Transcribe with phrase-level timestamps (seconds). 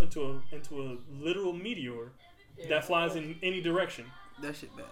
[0.00, 2.12] himself into a into a literal meteor
[2.68, 4.04] that flies in any direction.
[4.42, 4.86] That shit bad.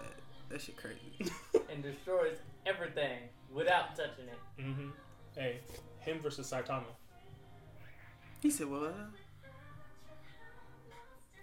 [0.49, 1.31] That shit crazy.
[1.71, 3.19] and destroys everything
[3.53, 4.39] without touching it.
[4.61, 4.89] hmm
[5.35, 5.59] Hey,
[5.99, 6.83] him versus Saitama.
[8.41, 8.93] He said, "Well, uh,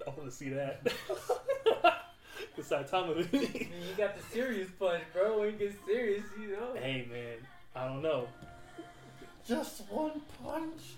[0.06, 0.82] I want to see that.
[2.56, 3.16] the Saitama.
[3.32, 5.40] I mean, you got the serious punch, bro.
[5.40, 6.74] When you get serious, you know.
[6.74, 7.38] hey man,
[7.74, 8.28] I don't know.
[9.46, 10.96] Just one punch.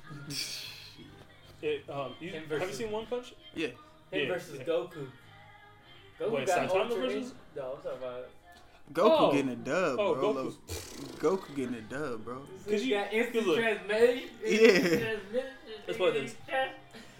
[1.62, 3.34] It, um, you, Him have you versus- seen One Punch?
[3.54, 3.74] yeah." Him
[4.12, 4.64] Yeah, versus yeah.
[4.64, 5.06] Goku.
[6.20, 8.28] Goku Wait, got Saitama Ultra versus- Instinct- No, I'm talking about.
[8.92, 9.32] Goku Oh.
[9.32, 10.34] getting a dub, Oh, bro.
[10.34, 10.56] Goku's.
[11.18, 12.40] Goku getting a dub, bro.
[12.68, 13.58] Cause you- got instant look.
[13.58, 14.30] transmission.
[14.46, 15.42] Yeah.
[15.86, 16.36] That's what it is.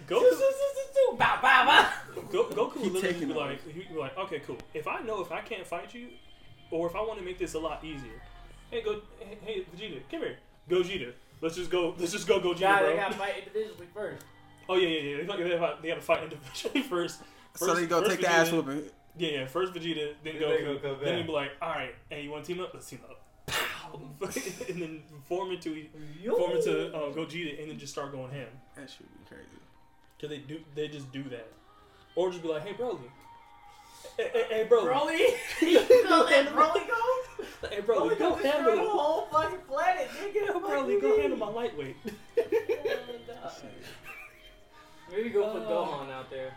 [0.07, 2.21] Go, Goku, bow, bow, bow.
[2.31, 3.39] Go, Goku He would literally taking be off.
[3.39, 4.57] like, he'd be like, okay, cool.
[4.73, 6.07] If I know if I can't fight you,
[6.71, 8.19] or if I want to make this a lot easier,
[8.71, 11.13] hey, go, hey, hey, Vegeta, come here, Gogeta.
[11.41, 11.95] Let's just go.
[11.97, 12.87] Let's just go, Gogeta, Nah, bro.
[12.89, 14.25] they gotta fight individually first.
[14.67, 15.17] Oh yeah, yeah, yeah.
[15.17, 17.21] They, gotta- they, gotta- fight individually first.
[17.55, 18.83] so they go first take the ass Vegeta- whooping.
[19.17, 19.45] Yeah, yeah.
[19.47, 20.81] First Vegeta, then Then Goku.
[20.81, 21.15] gonna Then back.
[21.17, 22.71] he'd be like, all right, hey, you want to team up?
[22.73, 23.21] Let's team up.
[23.47, 23.99] Pow!
[24.69, 25.85] and then form into
[26.29, 28.47] form into uh, Gogeta, and then just start going ham.
[28.75, 29.45] That should be crazy.
[30.21, 31.47] Cause they do, they just do that,
[32.15, 32.99] or just be like, hey, Broly.
[34.17, 34.87] Hey, hey, hey Broly.
[34.91, 35.19] Broly,
[35.61, 37.67] you gonna let Broly go?
[37.69, 40.47] Hey, bro, Broly, go gonna handle the whole fucking planet, nigga.
[40.47, 41.95] Yo, Broly, go handle my lightweight.
[45.11, 46.53] Maybe go put Uh, Gohan out there.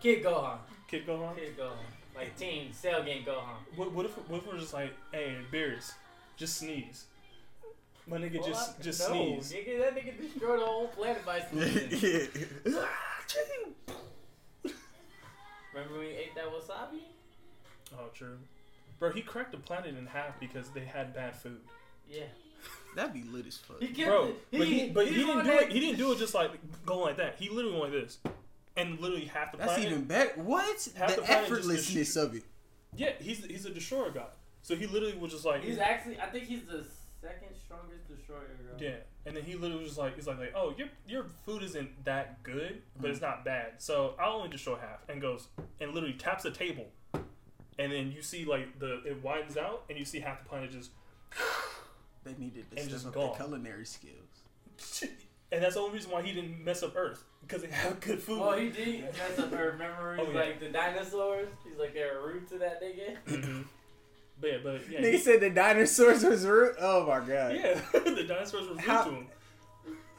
[0.00, 0.58] Kid Gohan.
[0.88, 1.34] Kid Gohan.
[1.36, 1.72] Kid Gohan.
[2.14, 3.56] Like Team Cell Game Gohan.
[3.74, 5.92] What, what if what if we're just like, hey, Beerus,
[6.36, 7.06] just sneeze.
[8.06, 9.06] My nigga Well, just I- just no,
[9.40, 9.52] sneeze.
[9.52, 12.28] Nigga, that nigga destroyed the whole planet by sneezing.
[13.36, 14.72] Yeah.
[15.74, 17.00] Remember when we ate that wasabi?
[17.98, 18.38] Oh, true.
[18.98, 21.60] Bro, he cracked the planet in half because they had bad food.
[22.08, 22.24] Yeah.
[22.94, 23.80] That'd be lit as fuck.
[23.80, 25.72] He kept Bro, it- but he but he he's didn't do that- it.
[25.72, 26.50] He didn't do it just like
[26.86, 27.36] going like that.
[27.38, 28.18] He literally went like this,
[28.76, 29.92] and literally half the planet That's planet.
[29.92, 30.40] even better.
[30.40, 30.88] What?
[30.96, 32.44] Half the the effortlessness of it.
[32.96, 34.30] Yeah, he's he's a destroyer god.
[34.62, 36.84] So he literally was just like He's actually, I think he's the
[37.20, 38.48] second strongest destroyer.
[38.66, 38.78] Bro.
[38.80, 41.62] yeah, and then he literally was just like he's like like oh your your food
[41.62, 43.28] isn't that good, but it's mm-hmm.
[43.28, 43.72] not bad.
[43.78, 45.48] So I'll only destroy half, and goes
[45.80, 49.98] and literally taps the table, and then you see like the it widens out, and
[49.98, 50.90] you see half the planet just.
[52.24, 53.28] They needed to And step just up gone.
[53.28, 55.12] their culinary skills.
[55.52, 58.20] And that's the only reason why he didn't mess up Earth because they have good
[58.20, 58.40] food.
[58.40, 59.70] Well, he did mess up her.
[59.72, 60.40] Remember, he's Oh, yeah.
[60.40, 61.48] like the dinosaurs.
[61.64, 63.16] He's like they're rude to that nigga.
[63.26, 63.62] Mm-hmm.
[64.40, 66.74] But yeah, but yeah, Nigga he- said the dinosaurs was rude.
[66.80, 67.54] Oh my god.
[67.56, 69.26] yeah, the dinosaurs were rude How- to him.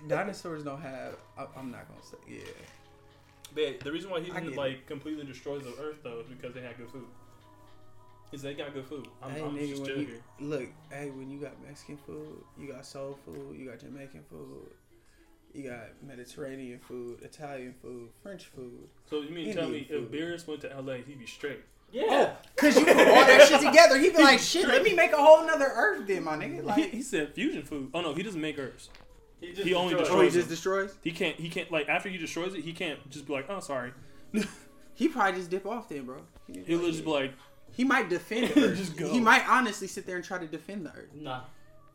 [0.07, 1.16] Dinosaurs don't have.
[1.38, 2.17] I, I'm not gonna say.
[2.28, 2.39] Yeah.
[3.53, 6.28] But yeah, the reason why he didn't get like completely destroy the Earth though is
[6.28, 7.05] because they had good food.
[8.31, 9.07] Is they got good food.
[9.23, 10.22] I'm, hey I'm nigga, just when chill you, here.
[10.41, 14.67] look, hey, when you got Mexican food, you got soul food, you got Jamaican food,
[15.53, 18.89] you got Mediterranean food, Italian food, French food.
[19.09, 20.11] So you mean tell me Indian if.
[20.11, 21.61] Beerus went to LA, he'd be straight?
[21.94, 22.03] Yeah.
[22.09, 22.94] Oh, Cause you oh,
[23.59, 25.66] put all that shit together, he'd be like, shit, let me make a whole nother
[25.73, 26.56] Earth, then, my nigga.
[26.56, 27.90] he, Like, he said fusion food.
[27.94, 28.90] Oh no, he doesn't make Earths.
[29.40, 30.56] He, just He only destroyed oh, he destroys just them.
[30.90, 30.95] destroys.
[31.03, 31.35] He can't.
[31.40, 31.72] He can't.
[31.72, 33.91] Like after he destroys it, he can't just be like, oh sorry.
[34.96, 36.17] He probably just dip off then, bro.
[36.51, 37.34] He, He'll just be like,
[37.72, 38.75] he might defend Earth.
[38.78, 39.07] Just go.
[39.12, 41.13] He might honestly sit there and try to defend the Earth.
[41.13, 41.41] Nah.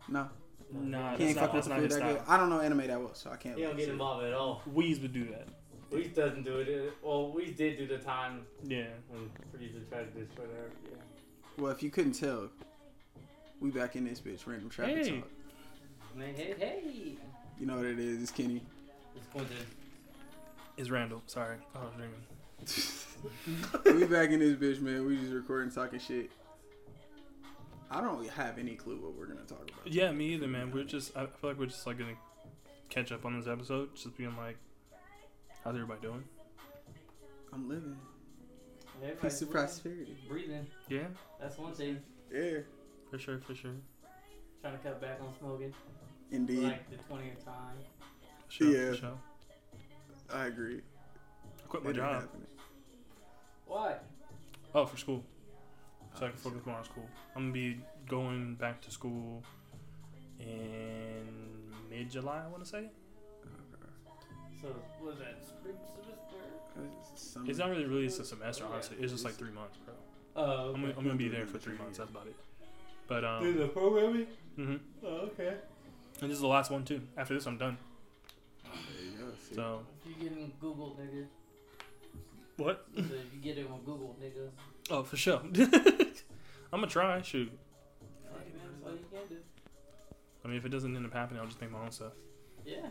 [0.08, 0.28] No,
[0.72, 2.16] nah, he that's ain't not, fuck with that's the not food his that good.
[2.22, 2.24] style.
[2.28, 3.56] I don't know anime that well, so I can't.
[3.56, 4.62] He don't get involved at all.
[4.66, 5.48] Whis would do that.
[5.90, 6.92] Whis doesn't do it.
[7.02, 8.84] Well, Whis did do the time Yeah.
[9.08, 10.72] when Frieza tried to destroy the Earth.
[10.84, 10.96] Yeah.
[11.58, 12.48] Well, if you couldn't tell,
[13.60, 15.20] we back in this bitch, random traffic Hey.
[15.20, 15.28] talk.
[16.14, 17.14] Man, hey, hey.
[17.58, 18.22] You know what it is?
[18.22, 18.62] It's Kenny.
[19.16, 19.56] It's Quentin.
[20.76, 21.22] It's Randall.
[21.26, 22.22] Sorry, I was dreaming.
[24.00, 25.06] we back in this bitch, man.
[25.06, 26.30] We just recording, talking shit.
[27.90, 29.86] I don't have any clue what we're gonna talk about.
[29.86, 30.70] Yeah, me either, man.
[30.72, 31.14] We're just.
[31.16, 32.14] I feel like we're just like gonna
[32.88, 34.56] catch up on this episode, just being like,
[35.62, 36.24] how's everybody doing?
[37.52, 37.96] I'm living.
[39.02, 40.16] Everybody's Peace and prosperity.
[40.28, 40.66] Breathing.
[40.88, 41.06] Yeah,
[41.40, 41.98] That's one thing.
[42.32, 42.58] Yeah,
[43.10, 43.72] for sure, for sure,
[44.60, 45.72] Trying to cut back on smoking.
[45.72, 46.62] For indeed.
[46.62, 47.76] like the 20th time.
[48.46, 48.90] for sure, Yeah.
[48.92, 49.18] for sure.
[50.32, 50.80] I agree.
[51.64, 52.22] I quit my It job.
[52.22, 52.46] happening.
[53.66, 53.96] Why?
[54.74, 55.24] Oh, for school,
[56.14, 57.08] so I can focus more on school.
[57.34, 59.42] I'm gonna be going back to school
[60.38, 62.42] in mid July.
[62.44, 62.88] I want to say.
[63.44, 64.60] Okay.
[64.60, 64.68] So,
[65.00, 65.42] what is that?
[65.44, 66.31] Spring semester?
[67.12, 67.48] It's summer.
[67.50, 68.96] It's not really really it's a semester, honestly.
[69.00, 69.94] It's just like three months, bro.
[70.34, 71.98] Oh, I'm gonna, I'm gonna be there for three months.
[71.98, 72.36] That's about it.
[73.06, 74.26] But Do um, the programming?
[74.56, 75.54] hmm Oh, okay.
[76.20, 77.02] and this is the last one too.
[77.16, 77.76] After this, I'm done.
[78.64, 79.24] There you go.
[79.48, 79.54] See?
[79.54, 81.26] So If you get in Google, nigga.
[82.56, 82.86] what?
[82.96, 84.48] So if you get it on Google, nigga.
[84.90, 85.40] Oh, for sure.
[86.72, 87.20] I'm gonna try.
[87.22, 87.52] Shoot.
[88.24, 89.36] Fuck, man, that's all you can do.
[90.44, 92.12] I mean, if it doesn't end up happening, I'll just make my own stuff.
[92.64, 92.86] Yeah.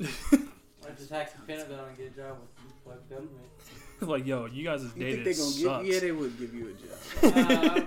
[0.88, 3.46] I just hack the Pentagon and get a job with the with government.
[4.00, 5.84] like, yo, you guys' You data think they gonna sucks.
[5.84, 5.94] give?
[5.94, 7.48] Yeah, they would give you a job.
[7.76, 7.80] uh,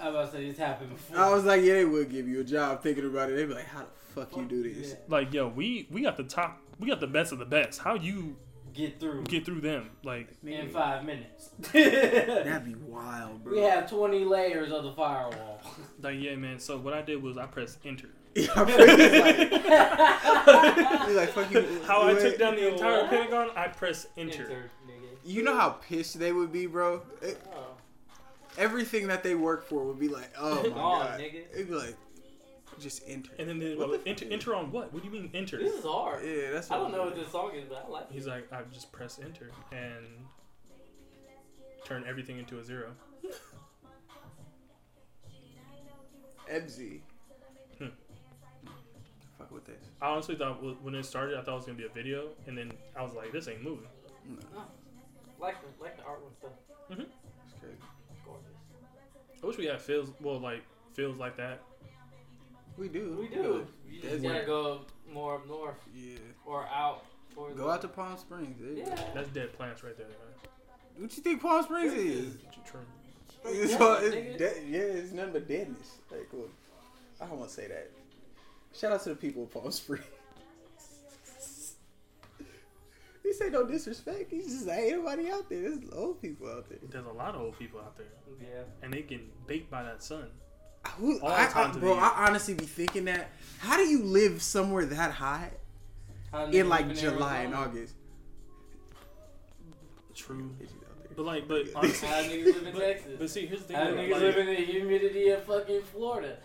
[0.00, 1.18] I was about to say this happened before.
[1.18, 2.82] I was like, yeah, they would give you a job.
[2.82, 4.90] Thinking about it, they'd be like, how the fuck you do this?
[4.90, 4.96] Yeah.
[5.08, 7.80] like, yo, we we got the top, we got the best of the best.
[7.80, 8.36] How you
[8.74, 9.90] Get through get through them?
[10.02, 11.50] Like, in five minutes.
[11.72, 13.52] That'd be wild, bro.
[13.52, 15.60] we have 20 layers of the firewall.
[16.00, 16.58] like, yeah, man.
[16.58, 18.08] So what I did was I pressed enter.
[18.36, 21.66] Yeah, I feel it's like, he's like, fuck you.
[21.86, 23.10] How I Wait, took down the entire What?
[23.10, 24.42] Pentagon, I press enter.
[24.44, 24.70] Enter.
[25.24, 27.02] You know how pissed they would be, bro.
[27.20, 27.74] It- Oh.
[28.58, 30.74] everything that they work for would be like, oh my Gone,
[31.06, 31.20] god.
[31.20, 31.44] nigga.
[31.54, 31.96] It'd be like,
[32.80, 33.30] just enter.
[33.38, 34.92] And then they What go, the enter, enter on what?
[34.94, 35.58] What do you mean enter?
[35.58, 36.24] This is hard.
[36.24, 36.70] Yeah, that's.
[36.70, 38.14] I don't know what this song is, but I like it.
[38.14, 40.06] He's like, I just press enter and
[41.84, 42.92] turn everything into a zero.
[46.50, 47.00] Ebzy.
[49.42, 49.82] Fuck with this.
[50.00, 52.28] I honestly thought w- when it started, I thought it was gonna be a video,
[52.46, 53.86] and then I was like, this ain't moving.
[54.56, 54.62] Oh.
[55.40, 56.52] like the like the art and stuff.
[56.90, 57.74] It's crazy.
[58.24, 59.42] Gorgeous.
[59.42, 60.62] I wish we had feels, well, like
[60.92, 61.60] feels like that.
[62.78, 63.16] We do.
[63.20, 63.66] We do.
[63.90, 64.28] You just Desert.
[64.32, 64.80] gotta go
[65.12, 66.18] more up north Yeah.
[66.46, 67.04] or out.
[67.34, 68.58] towards Go the- out to Palm Springs.
[68.60, 68.90] There you go.
[68.90, 69.10] Yeah.
[69.14, 70.06] That's dead plants right there.
[70.06, 70.16] Man.
[70.98, 72.36] What you think Palm Springs is?
[72.70, 72.80] True.
[73.46, 74.38] It's, Yeah, all, it's nigga.
[74.38, 75.98] de- yeah, it's nothing but deadness.
[76.10, 76.50] Like, look,
[77.20, 77.90] I don't want to say that.
[78.74, 80.02] Shout out to the people of Palm Springs.
[83.22, 84.30] he say no disrespect.
[84.30, 85.60] He's just like, ain't nobody out there.
[85.62, 86.78] There's old people out there.
[86.90, 88.06] There's a lot of old people out there,
[88.40, 88.62] Yeah.
[88.82, 90.26] and they getting baked by that sun.
[90.98, 92.00] Who, All I, I, times of bro, the.
[92.00, 93.30] I honestly be thinking that.
[93.58, 95.52] How do you live somewhere that hot
[96.32, 97.94] How in like in July and August?
[100.14, 100.50] True.
[100.60, 101.12] Bitches out there.
[101.16, 103.12] But like, but honestly, How niggas live in but, Texas?
[103.18, 103.76] but see, here's the thing.
[103.76, 106.38] How though, niggas like- live in the humidity of fucking Florida?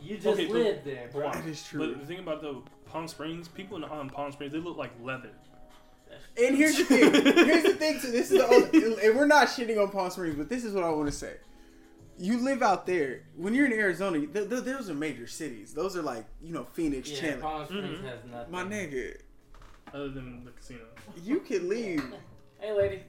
[0.00, 1.30] You just Okay, but- live there, bro.
[1.32, 1.80] That is true.
[1.94, 4.92] But the thing about the Palm Springs, people in on Palm Springs, they look like
[5.02, 5.30] leather.
[6.40, 7.12] And here's the thing.
[7.12, 8.00] Here's the thing.
[8.00, 8.10] Too.
[8.10, 10.84] This is the only, and we're not shitting on Palm Springs, but this is what
[10.84, 11.34] I want to say.
[12.18, 13.22] You live out there.
[13.36, 15.74] When you're in Arizona, th- th- those are major cities.
[15.74, 17.42] Those are like you know Phoenix, Yeah, Chandler.
[17.42, 18.04] Palm Springs Mhm.
[18.04, 18.52] has nothing.
[18.52, 19.16] My nigga,
[19.92, 20.80] Other than the casino.
[21.22, 22.02] you could leave.
[22.60, 23.02] Hey, lady.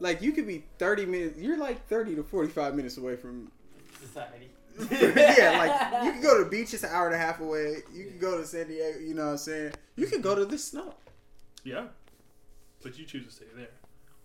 [0.00, 1.38] Like you could be 30 minutes.
[1.38, 3.50] You're like 30 to 45 minutes away from.
[3.98, 4.50] Society.
[4.90, 6.74] Yeah, like you can go to the beach.
[6.74, 7.82] It's an hour and a half away.
[7.94, 8.98] You can go to San Diego.
[8.98, 9.72] You know what I'm saying?
[9.96, 10.94] You can go to the snow
[11.64, 11.86] Yeah.
[12.82, 13.68] But you choose to stay there.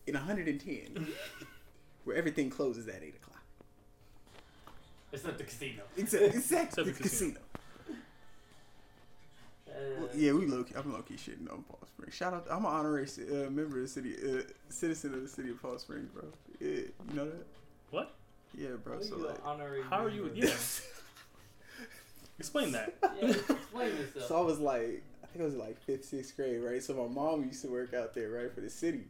[0.08, 1.08] in 110,
[2.04, 3.42] where everything closes at eight o'clock.
[5.14, 5.84] Except the casino.
[5.98, 6.28] Exactly.
[6.30, 6.84] Exactly.
[6.90, 7.40] Except the casino.
[9.68, 10.74] Uh, Well, yeah, we low key.
[10.76, 12.14] I'm low key shitting on Palm Springs.
[12.14, 12.46] Shout out!
[12.50, 15.78] I'm an honorary uh, member of the city, uh, citizen of the city of Palm
[15.80, 16.24] Springs, bro.
[16.60, 16.68] Yeah,
[17.10, 17.46] you know that?
[17.90, 18.16] What?
[18.58, 18.96] Yeah, bro.
[18.96, 20.24] how So you like, honorary How are you?
[20.26, 20.40] member?
[20.40, 20.54] Yeah.
[22.40, 22.96] Explain that.
[23.22, 24.28] Yeah, explain yourself.
[24.28, 26.82] so I was like, I think I was like fifth, sixth grade, right?
[26.82, 29.04] So my mom used to work out there, right, for the city.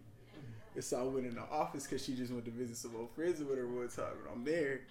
[0.75, 3.09] And so I went in the office because she just went to visit some old
[3.15, 4.81] friends or whatever one time, and I'm there,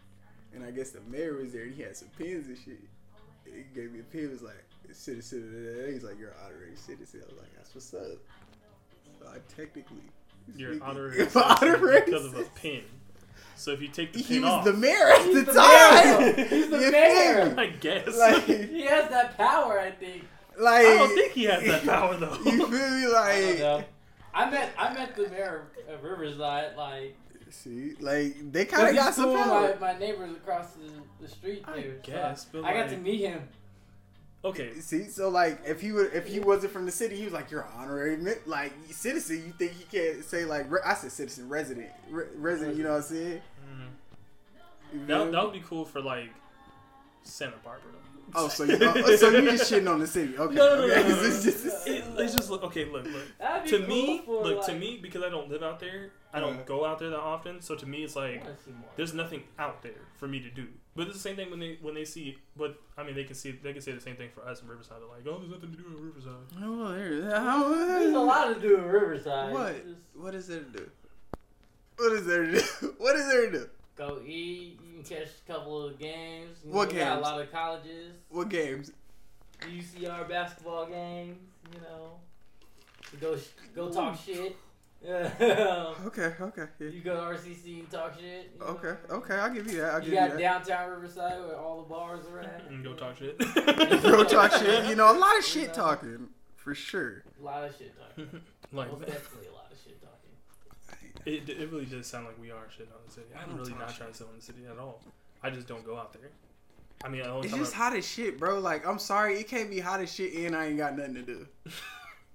[0.54, 2.80] and I guess the mayor was there, and he had some pins and shit.
[3.44, 4.20] He gave me a pin.
[4.22, 5.44] He Was like citizen.
[5.44, 5.52] of
[5.86, 7.20] the-" He's like, you're an honorary citizen.
[7.22, 8.18] I was like, that's what's up.
[9.20, 9.96] So I technically.
[10.56, 12.82] You're speaking- honorary I'm citizen honorary because of a pin.
[13.60, 16.20] So if you take the He pin was off, the mayor at the, the time.
[16.34, 16.46] mayor.
[16.48, 17.54] He's the You mayor.
[17.54, 17.62] me?
[17.62, 18.18] I guess.
[18.18, 20.24] Like, He has that power, I think.
[20.58, 20.86] like.
[20.86, 22.38] I don't think he has that power though.
[22.44, 22.78] You feel me?
[22.78, 23.84] I don't Like, know.
[24.32, 26.76] I met I met the mayor of Riverside.
[26.76, 27.16] Like,
[27.50, 29.76] see, like they kind of he's got some power.
[29.80, 31.96] My, my neighbors across the, the street I there.
[32.04, 33.42] so guess, but I got to meet him.
[34.44, 34.72] okay.
[34.80, 37.50] See, so like, if he would, if he wasn't from the city, he was like,
[37.50, 41.10] "You're an honorary mi- like citizen." You think he can't say like, re- I said
[41.12, 42.76] citizen, resident, re- resident.
[42.76, 43.40] You know what I'm saying?
[43.70, 45.06] Mhm.
[45.06, 46.30] That, that would be cool for like
[47.22, 47.92] Santa Barbara.
[48.34, 50.36] oh, so you, oh, so you just shitting on the city?
[50.36, 51.02] Okay, No, no, no, okay.
[51.02, 51.22] no, no, no.
[51.28, 52.84] It's just- It, it's just look okay.
[52.86, 53.66] Look, look.
[53.66, 56.10] To cool me, for, look like, to me because I don't live out there.
[56.32, 56.62] I don't Uh.
[56.64, 57.60] go out there that often.
[57.60, 58.88] So to me, it's like wanna see more.
[58.96, 60.66] there's nothing out there for me to do.
[60.96, 63.14] But it's the same thing when they when they see what I mean.
[63.14, 64.98] They can see they can say the same thing for us in Riverside.
[65.00, 66.32] They're like, oh, there's nothing to do in Riverside.
[66.62, 67.40] Oh, there.
[67.40, 69.52] How, There's a lot to do in Riverside.
[69.52, 69.74] What?
[69.86, 70.90] Just What is there to do?
[72.00, 72.94] What is there to do?
[72.98, 73.68] What is there to do?
[73.96, 74.78] go eat.
[74.82, 76.56] You can catch a couple of games.
[76.64, 78.14] You What know, we Got a lot of colleges.
[78.30, 78.92] What games?
[79.60, 81.36] UCR basketball games.
[81.74, 82.12] You know,
[83.12, 83.36] You go
[83.74, 84.56] go talk shit.
[85.04, 85.30] Yeah.
[86.06, 86.88] Okay, okay, yeah.
[86.88, 88.50] you go to RCC and talk shit.
[88.60, 89.16] okay, know.
[89.16, 89.34] okay.
[89.34, 89.94] I'll give you that.
[89.94, 90.38] I'll You give got you that.
[90.66, 92.64] downtown Riverside where all the bars are at.
[92.68, 93.36] And go talk shit.
[94.04, 94.86] Real talk shit.
[94.86, 97.22] You know, a lot of shit talking for sure.
[97.40, 98.40] A lot of shit talking.
[98.72, 99.69] like Most definitely a lot of shit talking.
[101.26, 103.26] It, it really does sound like we are shitting on the city.
[103.36, 105.02] I'm really not trying to sit on the city at all.
[105.42, 106.30] I just don't go out there.
[107.02, 108.58] I mean, the only It's just I- hot as shit, bro.
[108.60, 111.22] Like, I'm sorry, it can't be hot as shit and I ain't got nothing to
[111.22, 111.46] do.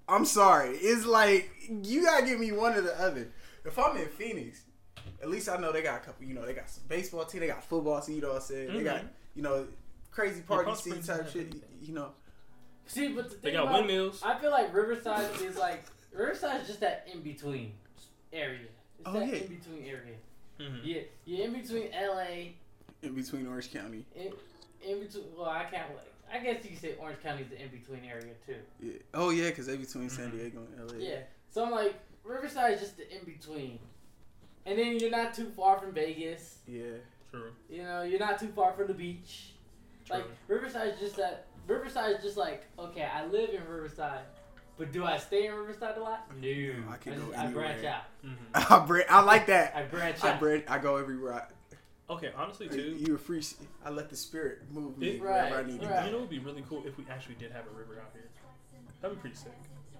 [0.08, 0.70] I'm sorry.
[0.76, 3.28] It's like you gotta give me one or the other.
[3.64, 4.62] If I'm in Phoenix,
[5.22, 6.24] at least I know they got a couple.
[6.26, 8.16] You know, they got some baseball team, they got football team.
[8.16, 8.72] You know what I'm saying?
[8.76, 9.08] They got Mhm.
[9.34, 9.66] you know
[10.12, 11.46] crazy party Palm scene type shit.
[11.48, 11.62] everything.
[11.82, 12.10] You know,
[12.86, 14.22] See, but the they thing got about, windmills.
[14.24, 17.72] I feel like Riverside is like Riverside is just that in between
[18.32, 18.66] area.
[18.98, 19.34] It's Oh, that yeah.
[19.34, 20.16] in between area.
[20.58, 20.80] Mhm.
[20.84, 22.54] Yeah, you're in between LA,
[23.02, 24.04] in between Orange County.
[24.14, 24.32] in,
[24.82, 25.24] in between.
[25.36, 25.88] Well, I can't.
[25.94, 28.56] Like, I guess you could say Orange County is the in between area too.
[28.80, 28.92] Yeah.
[29.14, 30.38] Oh yeah, because they between San Mhm.
[30.38, 30.98] Diego and LA.
[30.98, 31.20] Yeah.
[31.50, 33.78] So I'm like Riverside is just the in between,
[34.64, 36.58] and then you're not too far from Vegas.
[36.66, 36.96] Yeah.
[37.30, 37.52] True.
[37.68, 39.52] You know, you're not too far from the beach.
[40.06, 40.16] True.
[40.16, 41.46] Like Riverside is just that.
[41.68, 44.24] Riverside is just like okay, I live in Riverside,
[44.78, 46.26] but do I stay in Riverside a lot?
[46.40, 46.48] No,
[46.90, 47.94] I can just- go I branch anywhere.
[47.94, 48.24] out.
[48.24, 48.36] Mhm.
[48.82, 49.74] I, bra- I like that.
[49.76, 50.40] I branch I out.
[50.40, 51.34] bra- I go everywhere.
[51.34, 51.42] I,
[52.08, 52.96] Okay, honestly, too.
[53.00, 53.42] you a free.
[53.84, 56.06] I let the spirit move me It- wherever I Right, need to right.
[56.06, 58.10] You know, it would be really cool if we actually did have a river out
[58.12, 58.28] here.
[59.00, 59.52] That'd be pretty sick.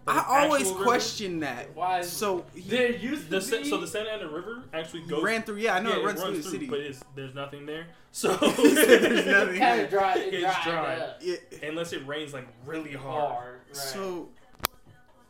[0.09, 0.85] I Like, an always actual river.
[0.85, 1.75] question that.
[1.75, 1.99] Why?
[1.99, 3.69] is- So he there used The to be.
[3.69, 5.21] so the Santa Ana River actually goes.
[5.21, 5.57] ran through.
[5.57, 6.67] Yeah, I know yeah, it runs through the city.
[6.69, 7.87] but it's, there's nothing there.
[8.13, 9.59] So there's nothing.
[9.59, 10.15] kind of dry.
[10.17, 10.97] It's dried dry.
[10.97, 13.31] up Yeah, unless it rains like really hard.
[13.33, 13.61] hard.
[13.69, 13.77] Right.
[13.77, 14.29] So,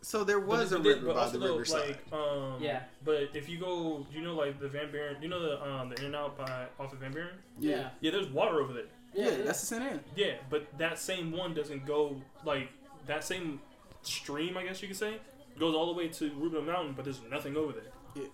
[0.07, 1.99] so there was a but then- river but by also the though, riverside.
[2.13, 2.83] Like, um, Yeah.
[3.05, 5.97] But if you go, you know, like the Van Buren, you know the um the
[5.99, 7.31] In and Out by off of Van Buren.
[7.59, 7.91] yeah.
[8.01, 8.85] Yeah, there's water over there.
[9.15, 10.01] yeah, that's the San Ana.
[10.15, 12.69] Yeah, but that same one doesn't go like
[13.07, 13.61] that same
[14.03, 15.17] stream, I guess you could say,
[15.59, 17.91] goes all the way to Rubin Mountain, but there's nothing over there.
[18.15, 18.25] Yeah.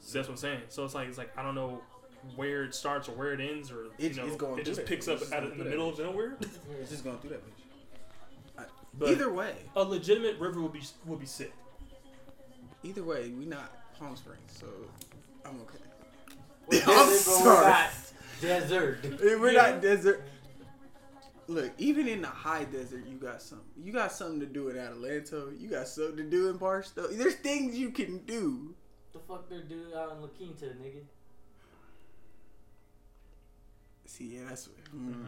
[0.00, 0.60] So that's what I'm saying.
[0.70, 1.82] So it's like it's like I don't know
[2.36, 4.84] where it starts or where it ends, or It's- you know, it's going it just
[4.86, 6.36] picks It's up out going in the middle of nowhere.
[6.80, 7.61] It's just going through that bitch.
[8.94, 11.52] But either way, a legitimate river would be would be sick.
[12.82, 14.66] either way, we not Palm Springs, so
[15.44, 15.78] I'm okay.
[16.68, 17.40] We're I'm desert, sorry.
[17.50, 17.90] we're not
[18.40, 18.98] desert.
[19.20, 19.70] We're Yeah.
[19.70, 20.22] not desert.
[21.48, 23.66] Look, even in the high desert, you got something.
[23.76, 25.58] You got something to do in Adelanto.
[25.60, 27.08] You got something to do in Barstow.
[27.08, 28.74] There's things you can do.
[29.12, 31.02] the fuck they're doing out in La Quinta, nigga?
[34.12, 34.68] See, yeah, that's.
[34.94, 35.24] Mm.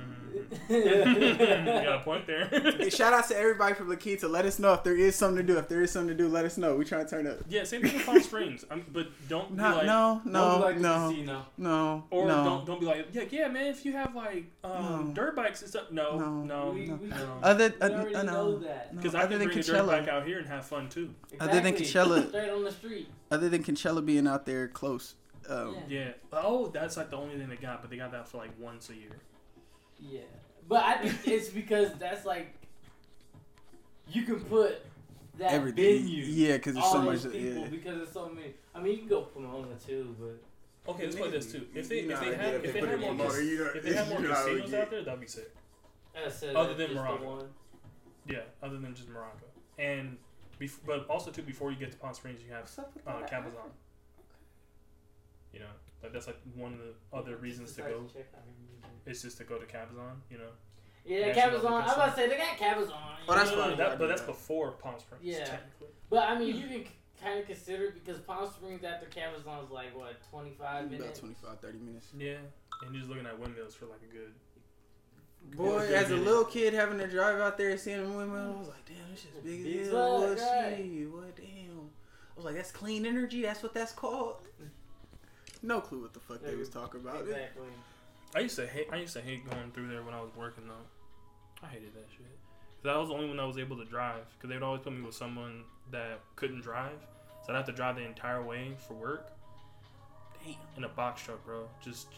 [0.69, 2.47] you got a point there.
[2.49, 4.29] Hey, shout out to everybody from La Quinta.
[4.29, 5.59] Let us know if there is something to do.
[5.59, 6.77] If there is something to do, let us know.
[6.77, 7.39] We trying to turn up.
[7.49, 8.63] yeah, same thing with Palm Springs.
[8.71, 11.47] I'm, but don't be Not, like, no, Don't no, be like the no, casino.
[11.57, 12.45] no, or no.
[12.45, 13.67] don't don't be like, yeah, yeah, man.
[13.69, 15.13] If you have like um, No.
[15.15, 16.43] dirt bikes and stuff, no, No.
[16.45, 16.97] no, We- no.
[16.97, 17.11] we-
[17.43, 18.93] Other, We uh, already uh, know no, that.
[18.95, 19.01] no.
[19.01, 20.91] Because I Other can than bring a dirt bike Coachella, out here and have fun
[20.91, 21.15] too.
[21.41, 23.09] Other than Coachella- Straight on the street.
[23.31, 25.15] other than Coachella being out there close.
[25.49, 25.99] Um, Yeah.
[25.99, 26.11] Yeah.
[26.33, 28.91] Oh, that's like the only thing they got, but they got that for like once
[28.91, 29.11] a year.
[30.01, 30.21] Yeah,
[30.69, 32.55] but I think it's because that's like
[34.09, 34.85] you can put
[35.39, 36.03] that everything.
[36.03, 36.25] venue.
[36.25, 37.33] Yeah, because there's so those much.
[37.33, 37.69] people Yeah.
[37.69, 38.55] because there's so many.
[38.75, 41.67] I mean, you can go Pomona too, but Okay, let's put this too.
[41.75, 43.59] If they if they I had get if they put had it more in you
[43.59, 44.81] know- if they had more you know how we casinos get.
[44.83, 45.51] out there, that'd be sick.
[46.31, 47.25] Said Other than just Morongo.
[47.25, 47.49] one.
[48.29, 49.47] Yeah, other than just Morongo.
[49.79, 50.17] And
[50.61, 53.23] bef- but also too before you get to Palm Springs, you have What's up uh.
[53.27, 53.71] Cabazon.
[55.55, 58.05] You know, like that's like one of the other reasons to go.
[58.13, 58.91] check out your music.
[59.07, 60.17] Is just to go to Cabazon.
[60.31, 60.53] You know.
[61.05, 61.67] Yeah, Cabazon.
[61.67, 61.93] I was Casino.
[61.95, 62.93] about to say they got Cabazon.
[63.29, 65.25] Oh, that's No, no, no, that- but that's before Palm Springs.
[65.25, 65.45] Yeah.
[65.45, 65.89] Technically.
[66.11, 66.61] But I mean, hmm.
[66.61, 66.85] you can
[67.23, 71.19] kind of consider it because Palm Springs after Cabazon is like what 25 About minutes.
[71.21, 72.09] 25, 30 minutes.
[72.17, 72.37] Yeah.
[72.83, 74.33] And you're just looking at windmills for like a good.
[75.57, 78.55] Boy, good as a little kid having to drive out there and seeing the windmill,
[78.57, 80.21] I was like, damn, this shit's big Big as as hell.
[80.21, 81.07] What right.
[81.13, 81.91] What damn?
[82.31, 83.43] I was like, that's clean energy.
[83.43, 84.49] That's what that's called.
[85.65, 87.23] No clue what the fuck they was talking about.
[87.27, 87.67] Exactly.
[88.37, 88.89] I used to hate.
[88.93, 91.65] I used to hate going through there when I was working though.
[91.67, 92.27] I hated that shit.
[92.83, 94.25] Cause I was the only one that was able to drive.
[94.41, 96.99] Cause they would always put me with someone that couldn't drive,
[97.47, 99.31] so I'd have to drive the entire way for work
[100.45, 100.55] Damn.
[100.77, 101.67] in a box truck, bro.
[101.83, 102.09] Just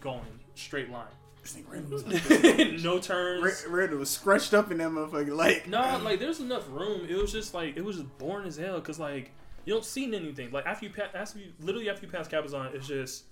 [0.00, 0.20] going
[0.54, 1.06] straight line,
[1.42, 2.04] This nigga Randall was
[2.58, 3.64] like, no turns.
[3.68, 5.34] Ra- Randall was scrunched up in that motherfucker.
[5.34, 7.06] Like, No, like there's enough room.
[7.08, 8.80] It was just like it was just boring as hell.
[8.80, 9.30] Cause like
[9.64, 10.50] you don't see anything.
[10.52, 13.24] Like after you pass, after you literally after you pass Cabazon, it's just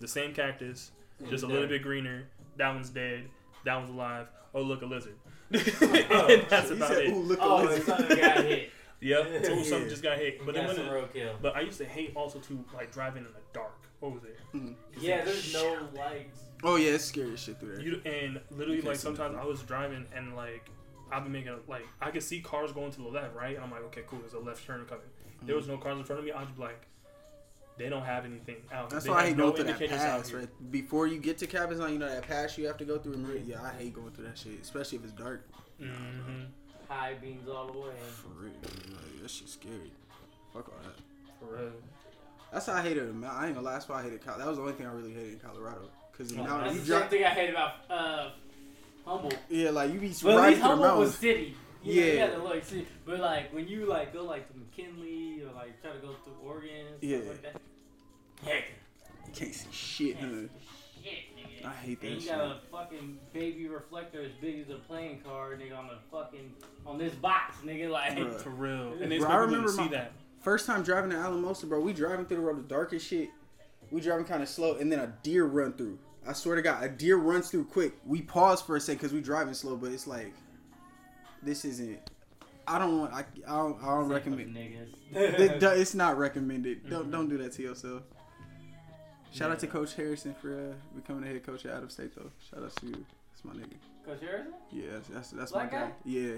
[0.00, 0.90] the same cactus,
[1.28, 2.24] just a little bit greener.
[2.56, 3.24] That one's dead.
[3.64, 4.28] That one's alive.
[4.54, 5.14] Oh look, a lizard.
[5.52, 7.12] Oh, and that's about said, it.
[7.14, 8.70] ooh, look Oh, at and something got hit.
[9.00, 9.26] Yep.
[9.42, 9.48] Yeah.
[9.50, 10.44] Oh, something just got hit.
[10.44, 11.32] But then got when some it, roadkill.
[11.42, 14.32] but I used to hate also to like driving in the dark over there.
[14.52, 16.40] 'Cause Yeah, it- there's no lights.
[16.64, 17.84] Oh, yeah, it's scary as shit through there.
[17.84, 19.36] You and literally You like sometimes.
[19.38, 20.70] I was driving and like
[21.12, 23.54] I've been making like I could see cars going to the left, right?
[23.54, 24.20] And I'm like, okay, cool.
[24.20, 25.04] There's a left turn coming.
[25.42, 26.32] There was no cars in front of me.
[26.32, 26.86] I'd just be like,
[27.78, 28.90] they don't have anything out.
[28.90, 30.48] That's they why I have hate no going through that pass, right?
[30.72, 33.14] Before you get to Cabazon, you know that pass you have to go through.
[33.14, 35.46] And re- yeah, I hate going through that shit, especially if it's dark.
[35.80, 36.44] Mm-hmm.
[36.88, 37.94] High beams all the way.
[38.22, 39.92] For real, like, that shit's scary.
[40.54, 40.94] Fuck all that.
[41.40, 41.72] For real.
[42.52, 43.24] That's how I hated it.
[43.26, 43.72] I ain't gonna lie.
[43.74, 45.90] That's why I hated Col- That was the only thing I really hated in Colorado.
[46.16, 48.30] Cause Oh, now That's you the same thing I hate about uh,
[49.04, 49.36] Humboldt.
[49.50, 51.54] Yeah, like you be But at right least to the Humboldt was city.
[51.86, 52.20] You know, you Yeah.
[52.26, 52.86] had to look see.
[53.04, 56.30] But like when you like go like to McKinley or like try to go to
[56.44, 57.18] Oregon, stuff Yeah.
[57.18, 57.60] like that.
[58.44, 58.64] Heck,
[59.26, 60.26] You can't see shit, huh?
[61.02, 61.64] shit, nigga.
[61.64, 62.30] I hate that And you shit.
[62.30, 66.54] got a fucking baby reflector as big as a playing card, nigga, on the fucking
[66.86, 67.88] on this box, nigga.
[67.90, 68.40] Like, Bruh.
[68.40, 68.92] For real.
[69.00, 70.12] And they Bro, I remember see my- that.
[70.40, 71.80] First time driving to Alamosa, bro.
[71.80, 73.30] We driving through the road, the darkest shit.
[73.90, 75.98] We driving kind of slow, and then a deer run through.
[76.26, 77.94] I swear to God, a deer runs through quick.
[78.04, 80.32] We pause for a second because we driving slow, but it's like,
[81.46, 81.98] this isn't.
[82.68, 83.14] I don't want.
[83.14, 83.82] I, I don't.
[83.82, 84.54] I don't recommend.
[84.54, 84.88] niggas.
[85.12, 86.90] It it's not recommended.
[86.90, 87.12] Don't Mhm.
[87.12, 88.02] don't do that to yourself.
[89.32, 92.14] Shout out to Coach Harrison for uh, becoming the head coach at Out of State
[92.16, 92.30] though.
[92.50, 93.04] Shout out to you.
[93.32, 93.74] That's my nigga.
[94.04, 94.52] Coach Harrison?
[94.72, 95.70] Yeah, that's that's, that's my guy.
[95.86, 95.90] guy?
[96.04, 96.32] Yeah.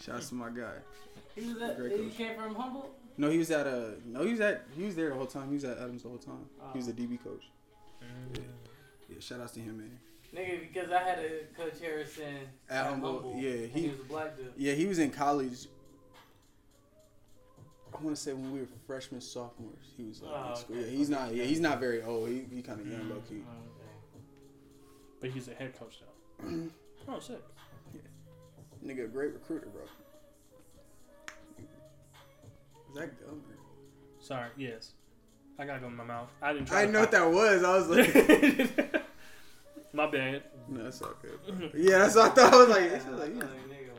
[0.00, 0.72] Shout out to my guy.
[1.34, 2.16] He was at, Great he coach.
[2.16, 2.90] came from Humboldt?
[3.16, 5.48] No, he was at uh no, he was at he was there the whole time.
[5.48, 6.44] He was at Adams the whole time.
[6.72, 6.90] He was Oh.
[6.90, 7.44] a DB coach.
[8.02, 8.42] Mm.
[9.08, 9.98] Yeah, shout outs to him, man.
[10.36, 12.34] Nigga, because I had a Coach Harrison
[12.68, 14.52] At Humboldt, yeah, he- he was a black dude.
[14.56, 15.66] Yeah, he was in college.
[17.94, 20.76] I want to say when we were freshmen, sophomores, he was like Oh, in school.
[20.76, 20.84] okay.
[20.84, 21.34] Yeah, he's not.
[21.34, 22.28] Yeah, he's not very old.
[22.28, 23.10] He, he kind of young, Mm.
[23.10, 23.42] low key.
[23.48, 24.22] Oh, okay.
[25.20, 26.48] But he's a head coach though.
[27.08, 27.40] Oh, sick.
[28.84, 29.82] Nigga, a great recruiter, bro.
[32.90, 33.40] Is that gum?
[34.18, 34.48] Sorry.
[34.56, 34.92] Yes.
[35.58, 36.28] I gotta go in my mouth.
[36.42, 36.78] I didn't try.
[36.78, 37.62] I didn't know what that was.
[37.62, 39.05] I was like,
[39.96, 40.42] my bad.
[40.68, 41.70] no, that's all good.
[41.74, 42.52] Yeah, that's what I thought.
[42.54, 43.42] I was like, Yeah, this was like, I'm yeah.
[43.44, 43.92] like, nigga,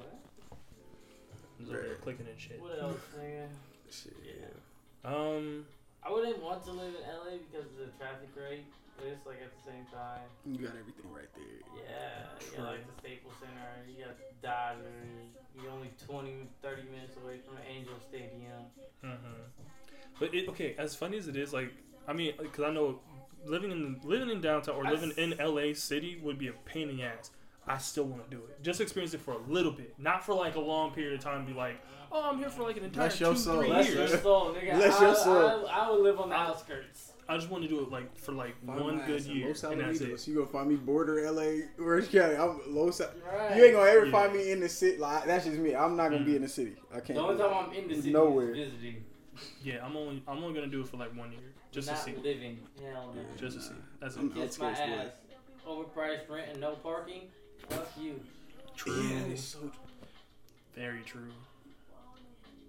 [1.67, 1.81] what?
[1.89, 2.61] Just clicking and shit.
[2.61, 3.47] What else, nigga?
[3.89, 4.13] Shit.
[4.23, 5.11] Yeah.
[5.11, 5.65] Um.
[6.05, 8.63] I wouldn't want to live in LA because of the traffic rate,
[8.95, 10.23] but it's like at the same time.
[10.45, 11.59] You got everything right there.
[11.75, 17.17] Yeah, you got like the Staples Center, you got Dodgers, you're only 20, 30 minutes
[17.21, 18.71] away from Angel Stadium.
[19.03, 19.43] mhm.
[20.17, 21.73] But it, okay, as funny as it is, like
[22.07, 22.99] I mean, because I know
[23.45, 26.53] living in living in downtown or I living s- in LA City would be a
[26.65, 27.31] pain in the ass.
[27.69, 28.63] I still want to do it.
[28.63, 31.45] Just experience it for a little bit, not for like a long period of time.
[31.45, 31.81] Be like,
[32.13, 33.59] oh, I'm here for like an entire Bless your two, soul.
[33.59, 34.11] three Bless years.
[34.11, 34.75] your soul, nigga.
[34.75, 35.67] Bless I, your soul.
[35.67, 37.11] I, I would live on the outskirts.
[37.29, 39.35] I just want to do it like for like Find one my good ass in
[39.35, 40.13] year, Los and that's Alamitos.
[40.21, 40.27] it.
[40.29, 42.37] You gonna find me border LA, Orange County.
[42.37, 43.01] I'm Los.
[43.01, 43.57] Right.
[43.57, 44.11] You ain't gonna ever Yeah.
[44.13, 44.97] find me in the city.
[44.97, 45.75] Like that's just me.
[45.75, 46.35] I'm not gonna be Mm.
[46.37, 46.77] in the city.
[46.89, 47.15] I can't.
[47.15, 47.57] The only do time that.
[47.57, 48.51] I'm in the city Nowhere.
[48.55, 49.03] is visiting,
[49.63, 52.03] Yeah, I'm only I'm only gonna do it for like one year, just not to
[52.03, 52.59] see, living.
[52.81, 53.21] Hell no.
[53.21, 53.27] Yeah.
[53.37, 53.73] just to see.
[53.99, 54.19] That's it.
[54.19, 54.95] I'm Kiss my outskirts boy.
[54.95, 55.11] ass.
[55.67, 57.23] Overpriced rent and no parking.
[57.69, 58.19] Fuck you.
[58.75, 59.01] True.
[59.01, 59.59] Yeah, they so
[60.75, 61.29] Very true.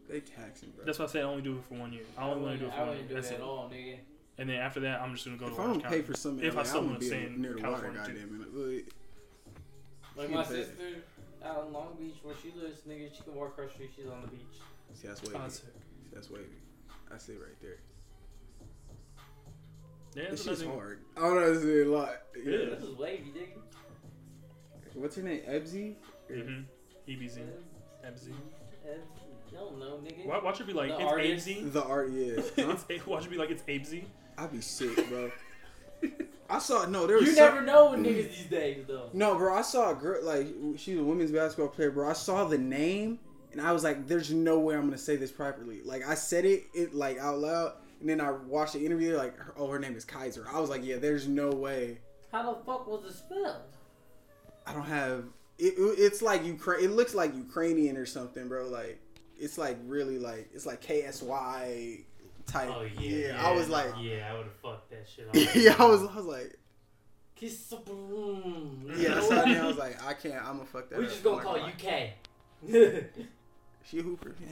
[0.08, 0.84] they taxing, bro.
[0.84, 2.02] That's why I say I only do it for one year.
[2.16, 2.92] I only want to do it I for one year.
[2.96, 3.36] wouldn't do That's it it.
[3.36, 3.98] at all, nigga.
[4.38, 6.12] And then after that, I'm just gonna go if to I'm Orange gonna pay County.
[6.12, 7.60] for something, If I LA, still I'm wanna gonna be stay in- in near the
[7.60, 8.12] California, water.
[8.12, 8.18] too.
[8.18, 8.42] Goddamn
[8.76, 8.84] it.
[10.16, 10.48] Like She my bad.
[10.52, 11.02] sister
[11.44, 14.06] out in Long Beach where she lives, nigga, she can walk across the street, she's
[14.06, 14.40] on the beach.
[14.94, 15.34] See, that's wavy.
[15.36, 15.74] Oh, that's sick.
[16.12, 16.44] That's wavy.
[17.10, 17.78] I it right there.
[20.14, 21.00] Yeah, This that's shit's hard.
[21.16, 21.54] I don't know.
[21.54, 22.10] This is a lot.
[22.34, 22.74] It Yeah.
[22.74, 23.60] This is wavy, nigga.
[24.94, 25.40] What's her name?
[25.48, 25.94] Ebzy.
[26.30, 26.64] Mhm.
[27.08, 27.38] EBZ.
[27.38, 28.32] Ed- EBZ.
[28.86, 29.00] Ed-
[29.52, 30.26] No, no, nigga.
[30.26, 31.46] Why, watch it be like The it's artist.
[31.48, 31.72] Abzy.
[31.72, 32.40] The art, yeah.
[32.64, 32.76] Huh?
[32.88, 34.04] it's, watch it be like it's Abzy.
[34.36, 35.30] I'd be sick, bro.
[36.50, 37.06] I saw no.
[37.06, 39.10] There was You some- never know with niggas these days, though.
[39.12, 42.08] No, bro, I saw a girl like she's a women's basketball player, bro.
[42.08, 43.18] I saw the name
[43.58, 46.44] and I was like, "There's no way I'm gonna say this properly." Like I said
[46.44, 49.16] it, it like out loud, and then I watched the interview.
[49.16, 50.46] Like, her, oh, her name is Kaiser.
[50.52, 51.98] I was like, "Yeah, there's no way."
[52.32, 53.56] How the fuck was it spelled?
[54.66, 55.24] I don't have.
[55.58, 56.84] It, it- it's like Ukraine.
[56.84, 58.68] It looks like Ukrainian or something, bro.
[58.68, 59.00] Like
[59.38, 62.04] it's like really like it's like KSY
[62.46, 62.70] type.
[62.72, 63.40] Oh, yeah.
[63.44, 65.34] I was like, yeah, I would have fucked that shit up.
[65.54, 66.58] yeah, I was, I was like,
[67.34, 67.88] Kiss up,
[68.96, 69.14] yeah.
[69.14, 69.58] That's what I, mean.
[69.58, 70.34] I was like, I can't.
[70.44, 70.98] I'm gonna fuck that.
[70.98, 71.10] We up.
[71.10, 72.12] just gonna call not it
[72.62, 73.04] gonna UK.
[73.88, 74.34] She a hooper.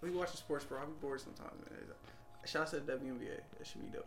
[0.00, 0.78] We watch the sports, bro.
[0.78, 1.80] I be bored sometimes, man.
[2.44, 3.40] Shout out to the WNBA.
[3.58, 4.06] That should be dope.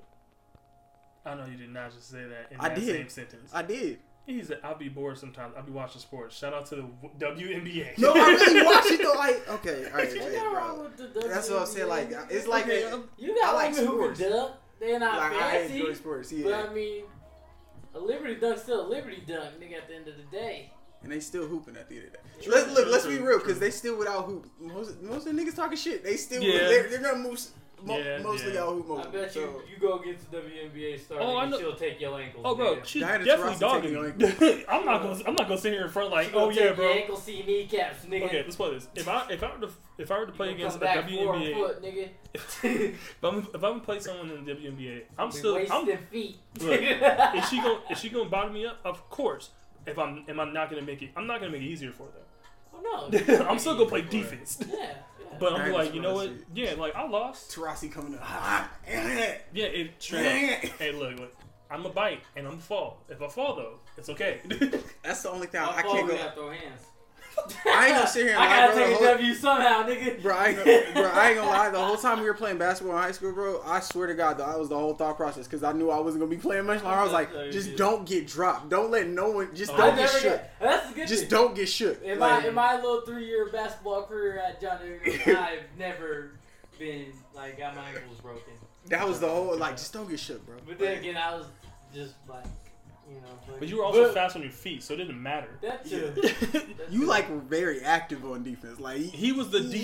[1.25, 2.87] I know you did not just say that in I that did.
[2.95, 3.51] same sentence.
[3.53, 3.99] I did.
[4.25, 5.53] He said, "I'll be bored sometimes.
[5.57, 7.97] I'll be watching sports." Shout out to the w- WNBA.
[7.97, 9.13] No, I really watch it though.
[9.13, 10.83] Like, okay, all right, You yeah, got wrong bro.
[10.85, 11.89] with the That's what I'm saying.
[11.89, 14.19] Like, it's like, Okay, a, I'm- you got I like women who sports.
[14.19, 14.51] can dunk.
[14.79, 16.43] They're not like I fancy, enjoy sports, yeah.
[16.45, 17.03] but I mean,
[17.93, 19.77] a Liberty dunk's still a Liberty dunk, nigga.
[19.77, 20.71] At the end of the day,
[21.03, 22.23] and they still hooping at the end of the day.
[22.43, 22.87] True, Let's look.
[22.89, 24.49] Let's be real, because they still without hoop.
[24.59, 26.03] Most most of the niggas talking shit.
[26.03, 26.67] They still Yeah.
[26.67, 27.39] they're, they're gonna move.
[27.83, 28.59] Mo- Yeah, mostly yeah.
[28.59, 31.57] y'all hoop I bet you so, you go against the WNBA star, Oh, I know-
[31.57, 32.43] she'll take your ankles.
[32.47, 32.85] Oh, bro, nigga.
[32.85, 34.65] she's Diana definitely dogging taking me.
[34.69, 35.19] I'm not gonna.
[35.25, 36.85] I'm not gonna sit here in front like, She oh gonna yeah, take bro.
[36.89, 38.23] Your ankle, see kneecaps, nigga.
[38.25, 38.87] Okay, let's play this.
[38.93, 41.05] If I if I were to if I were to play You against a come
[41.05, 42.09] WNBA, foot, nigga.
[42.63, 45.57] if I'm if I'm gonna play someone in the WNBA, I'm still.
[45.71, 46.37] I'm, feet.
[46.59, 48.77] Look, is she gonna is she gonna bottom me up?
[48.85, 49.49] Of course.
[49.85, 51.11] If I'm am I not gonna make it?
[51.15, 52.23] I'm not gonna make it easier for them.
[52.73, 54.59] oh no, I'm still gonna play defense.
[54.71, 54.93] yeah.
[55.39, 56.39] But I'm like, that's you know what I what?
[56.39, 56.45] see.
[56.61, 57.55] Yeah, like I lost.
[57.55, 58.21] Taurasi coming up.
[58.87, 60.69] Yeah, it straight up.
[60.77, 61.35] Hey, look, look.
[61.71, 63.01] I'm a bite and I'm a fall.
[63.09, 64.41] If I fall though, it's okay.
[65.03, 66.31] That's the only thing I, I'll I can't when go.
[66.35, 66.81] Throw hands.
[67.65, 69.83] I ain't gonna sit here and I lie, gotta bro, take a whole- W somehow,
[69.83, 70.21] nigga.
[70.21, 71.69] Bro, I ain't gonna, bro, I ain't gonna lie.
[71.69, 74.37] The whole time we were playing basketball in high school, bro, I swear to God,
[74.37, 76.83] that was the whole thought process because I knew I wasn't gonna be playing much
[76.83, 76.99] longer.
[76.99, 78.69] I was like, just don't get dropped.
[78.69, 79.55] Don't let no one.
[79.55, 80.23] Just Oh, don't get shook.
[80.23, 80.43] got.
[80.59, 81.29] That's the good Just thing.
[81.29, 82.01] don't get shook.
[82.03, 85.01] In Like, my in my little three year basketball career at John Deere,
[85.37, 86.31] I've never
[86.79, 88.41] been like got my ankles broken.
[88.87, 90.55] that was the whole like, just don't get shook, bro.
[90.67, 91.45] But then again, I was
[91.93, 92.45] just like,
[93.15, 93.27] you know.
[93.49, 95.49] Like, but you were also but fast on your feet, so it didn't matter.
[95.61, 96.11] That Yeah.
[96.51, 96.61] too.
[96.89, 99.77] You like were very active on defense, like He was the Yeah,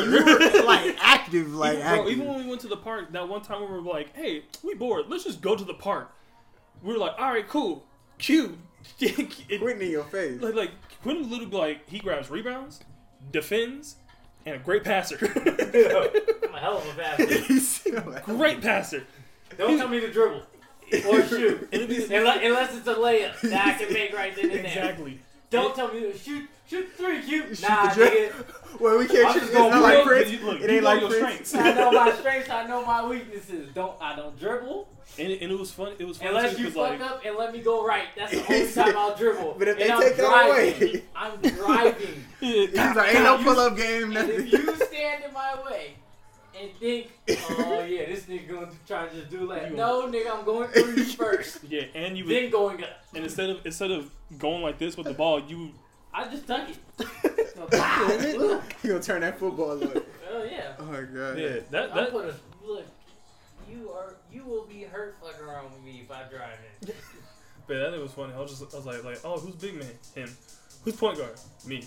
[0.00, 0.16] defender.
[0.18, 3.28] you were like active, like even, bro, even when we went to the park that
[3.28, 5.06] one time, we were like, "Hey, we bored.
[5.08, 6.10] Let's just go to the park."
[6.82, 7.84] We were like, "All right, cool,
[8.18, 8.56] cute."
[9.00, 10.40] It- Quitting in your face.
[10.42, 10.70] like, like
[11.02, 12.80] Quentin would literally be like, he grabs rebounds,
[13.30, 13.96] defends,
[14.44, 15.16] and a great passer.
[15.36, 18.22] I'm a hell of a passer.
[18.24, 19.04] great passer.
[19.56, 20.42] Don't tell me to dribble
[21.08, 24.44] or shoot It'll be- unless, unless it's a layup that I can make right then
[24.46, 24.64] and there.
[24.66, 25.20] Exactly.
[25.50, 27.56] Don't tell me to shoot shoot three cute.
[27.58, 28.32] Shoot Nah, nigga.
[28.80, 29.40] Well, we can't I'm shoot.
[29.40, 30.30] just It's not like look, Prince.
[30.30, 31.48] you- look, It ain't like your Prince.
[31.50, 31.54] strengths.
[31.54, 32.48] I know my strengths.
[32.50, 33.70] I know my weaknesses.
[33.74, 35.92] Don't I don't dribble And, it- and it was fun.
[35.98, 38.06] It was fun unless too, you 'cause, fuck like, up and let me go right.
[38.16, 39.56] That's the only time I'll dribble.
[39.58, 42.24] But if and they I'm take that driving, away- I'm driving.
[42.40, 44.04] He's like, ain't no pull up game.
[44.04, 44.46] And Nothing.
[44.46, 45.94] if you stand in my way
[46.60, 49.70] and think, oh yeah, this nigga gonna try to just do that.
[49.70, 52.90] You No, nigga, I'm going through you first, yeah, and you would, then going up.
[53.14, 55.72] and instead of instead of going like this with the ball, you
[56.14, 57.48] I just tuck it.
[57.54, 58.08] So, pow.
[58.82, 60.02] You gonna turn that football away?
[60.30, 60.74] Oh yeah.
[60.78, 61.38] Oh my god.
[61.38, 62.34] yeah that I that put a
[62.64, 62.86] look.
[63.70, 66.88] You are you will be hurt fucking around with me if I drive in.
[67.66, 68.34] but that was funny.
[68.34, 70.28] I was just I was like like oh who's big man him,
[70.84, 71.34] who's point guard
[71.66, 71.84] me.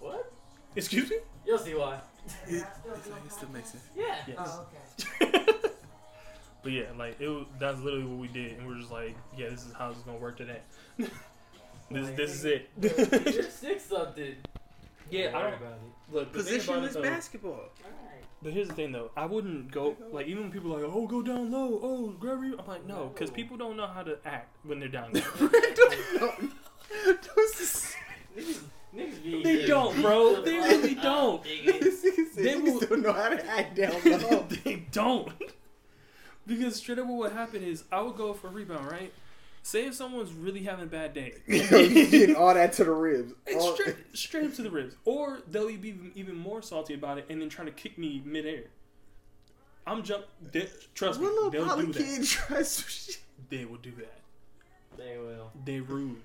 [0.00, 0.32] What?
[0.74, 1.16] Excuse me.
[1.46, 1.98] You'll see why.
[2.48, 3.84] It, it's it still makes sense.
[3.96, 4.16] Yeah.
[4.26, 4.36] Yes.
[4.38, 4.66] Oh,
[5.22, 5.42] okay.
[6.62, 9.16] but yeah, like it was, that's literally what we did, and we are just like,
[9.36, 10.60] yeah, this is how this is gonna work today.
[10.98, 11.10] this
[11.90, 12.68] this is it.
[12.80, 14.34] You're six something.
[15.10, 16.14] yeah, I Don't worry about it.
[16.14, 17.52] Look, the thing about Positionless it, though, basketball.
[17.52, 18.24] Alright.
[18.42, 19.10] But here's the thing, though.
[19.16, 21.80] I wouldn't go like even when people are like, "Oh, go down low.
[21.82, 24.88] Oh, grab you." I'm like, no, because people don't know how to act when they're
[24.88, 25.48] down low.
[25.48, 26.32] don't, no.
[27.34, 27.96] those is-
[28.96, 30.40] Niggas, niggas be They just don't, bro.
[30.42, 31.42] They really don't.
[31.44, 31.80] nigga.
[31.80, 34.46] this nigga said They will- don't know how to act down low.
[34.64, 35.28] they don't.
[36.46, 39.12] because straight up, what would happen is I would go for a rebound, right?
[39.62, 43.32] Say if someone's really having a bad day, Getting all that to the ribs.
[43.54, 47.18] All- straight, straight up to the ribs, or they'll be even, even more salty about
[47.18, 48.64] it and then trying to kick me midair.
[49.88, 50.24] I'm jump.
[50.52, 51.98] They, trust me, What little they'll do that.
[52.02, 53.14] kid tries some?
[53.50, 54.20] They will do that.
[54.96, 55.50] They will.
[55.64, 56.20] They rude.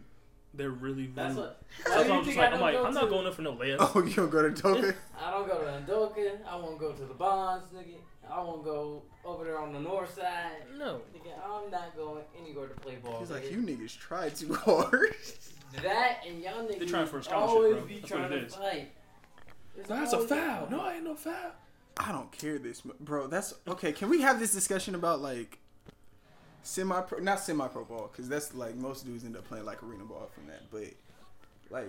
[0.54, 1.16] They're really rude.
[1.16, 1.62] That's what.
[1.86, 3.28] That's why why do you I'm just like, I I'm don't like, I'm not going
[3.28, 3.78] up for no layup.
[3.96, 4.94] Oh, you don't go to Doka?
[5.22, 6.38] I don't go to Andoka.
[6.48, 7.96] I won't go to the Bonds, nigga.
[8.30, 10.64] I won't go over there on the north side.
[10.78, 11.02] No.
[11.16, 13.20] Nigga, I'm not going anywhere to play ball.
[13.20, 13.52] He's like, nigga.
[13.52, 15.16] you niggas try too hard.
[15.82, 17.86] That and y'all niggas They're trying for a scholarship, always bro.
[17.86, 18.56] be That's trying what it to is.
[18.56, 18.92] fight.
[19.78, 20.68] It's That's a foul.
[20.70, 21.54] No, I ain't no foul.
[21.96, 23.28] I don't care this, bro.
[23.28, 23.94] That's okay.
[23.94, 25.60] Can we have this discussion about like
[26.64, 29.82] semi pro, not semi pro ball, because that's like most dudes end up playing like
[29.84, 30.86] arena ball from that, but
[31.70, 31.88] like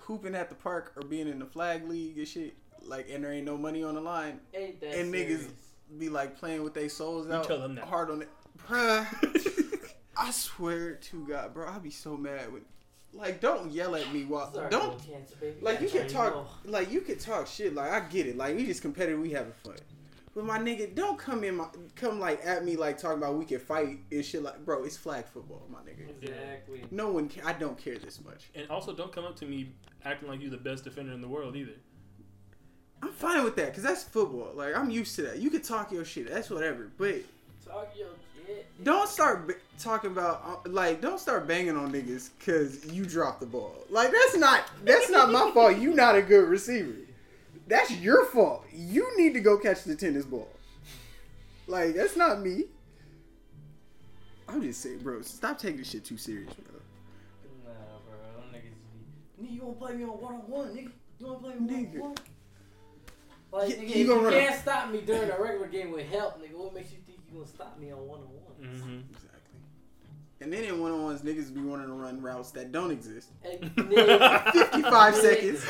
[0.00, 3.32] hooping at the park or being in the flag league and shit, like, and there
[3.32, 5.48] ain't no money on the line, Ain't that And niggas-
[5.98, 7.84] be like playing with their souls You out tell them that.
[7.84, 8.28] hard on it,
[8.68, 9.06] bruh.
[10.16, 12.62] I swear to God, bro, I'll be so mad with.
[13.12, 15.56] Like, don't yell at me while Sorry, don't cancer, baby.
[15.62, 18.66] like you can talk like you can talk shit like I get it like we
[18.66, 19.76] just competitive we having fun
[20.36, 23.44] but my nigga don't come in my come like at me like talking about we
[23.46, 26.08] can fight and shit like bro it's flag football my nigga.
[26.22, 26.84] Exactly.
[26.92, 29.70] no one ca- I don't care this much And also, don't come up to me
[30.04, 31.72] acting like you're the best defender in the world either.
[33.02, 35.90] I'm fine with that because that's football like I'm used to that you can talk
[35.90, 37.16] your shit that's whatever but
[37.64, 38.08] Talk your
[38.46, 38.66] shit.
[38.84, 43.40] don't start b- talking about uh, like don't start banging on niggas because you dropped
[43.40, 46.92] the ball like that's not that's not my fault you not a good receiver
[47.66, 50.48] that's your fault you need to go catch the tennis ball
[51.66, 52.64] like that's not me
[54.48, 56.80] i'm just saying bro stop taking this shit too serious bro
[57.64, 57.72] Nah,
[58.06, 58.42] bro.
[58.42, 58.76] Them niggas
[59.38, 59.46] be.
[59.46, 60.90] Nigga, you wanna play me on one on one, nigga?
[61.18, 61.98] You wanna play me Nigga.
[61.98, 62.14] one on one?
[63.52, 66.54] Like, You- nigga, you you can't stop me during a regular game with help, nigga.
[66.54, 68.54] What makes you think you gonna stop me on one on one?
[68.62, 68.98] Mm-hmm.
[69.12, 69.32] exactly
[70.42, 74.52] and then in one-on-ones niggas be wanting to run routes that don't exist Hey, nigga.
[74.52, 75.20] 55 Nigga.
[75.20, 75.66] seconds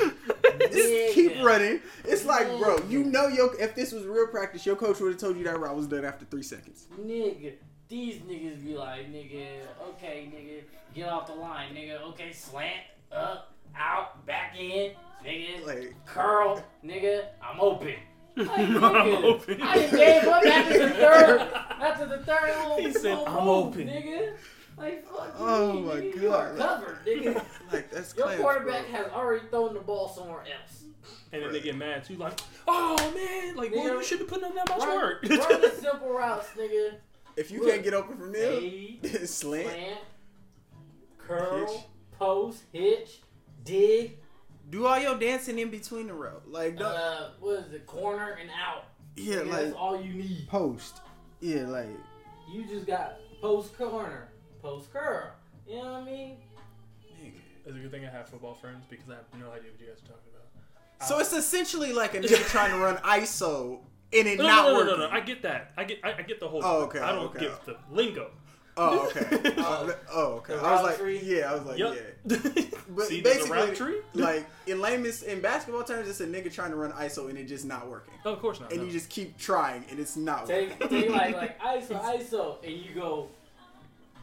[0.72, 1.44] just keep Nigga.
[1.44, 5.12] running it's like bro you know your if this was real practice your coach would
[5.12, 7.52] have told you that route was done after three seconds Nigga,
[7.88, 9.46] these niggas be like, nigga,
[9.90, 12.80] okay, nigga, get off the line, nigga, okay, slant,
[13.12, 14.90] up, out, back in,
[15.24, 17.94] nigga, like curl, nigga, I'm I'm open.
[18.36, 19.62] Like, I'm nigga, open.
[19.62, 21.40] I done gave up after the third.
[21.80, 24.34] After the third little, He said, "I'm open." nigga.
[24.78, 26.58] Like fuck Oh mean, my nigga, You are God.
[26.82, 27.44] covered, nigga.
[27.72, 29.02] Like that's Your clamps, quarterback bro.
[29.02, 30.82] has already thrown the ball somewhere else.
[31.32, 34.28] And then they get mad too, like, oh man, like, well, Nigga, you should have
[34.28, 35.22] put in that much Run, work.
[35.22, 36.94] run the simple routes, nigga.
[37.36, 37.70] If you Look.
[37.70, 39.68] can't get open from there, Fade, slant.
[39.68, 39.98] slant,
[41.18, 41.80] curl, Hitch.
[42.18, 43.20] post, hitch,
[43.64, 44.18] dig.
[44.70, 46.40] Do all your dancing in between the row.
[46.46, 47.86] Like, don't, Uh, what is it?
[47.86, 48.84] Corner and out.
[49.16, 50.48] yeah, Nigga, like that's all you need.
[50.48, 51.00] post.
[51.40, 51.88] Yeah, like
[52.52, 54.28] You just got post corner,
[54.66, 55.30] post curl.
[55.68, 56.36] You know what I mean?
[57.22, 57.32] nigga.
[57.64, 59.86] It's a good thing I have football friends because I have no idea what you
[59.86, 61.08] guys are talking about.
[61.08, 63.78] So it's essentially like a nigga trying to run ISO
[64.12, 65.00] and it no, not no, no, working.
[65.00, 65.72] no, no, I get that.
[65.76, 66.60] I get, I, I get the whole.
[66.64, 67.40] Oh, okay, I don't okay.
[67.40, 68.30] get the lingo.
[68.78, 69.54] Oh, okay.
[69.58, 69.88] Oh.
[69.88, 70.54] Uh, oh, okay.
[70.54, 71.20] The I was like, tree?
[71.24, 71.96] yeah, I was like, Yup.
[72.26, 72.36] yeah.
[72.88, 74.00] But See, there's a basically, tree.
[74.14, 77.44] like in layman's in basketball terms, it's a nigga trying to run ISO and it
[77.44, 78.70] just not working, oh, of course not.
[78.70, 78.86] and no.
[78.86, 80.70] you just keep trying and it's not working.
[80.78, 83.28] Take, take like like ISO, ISO, and you go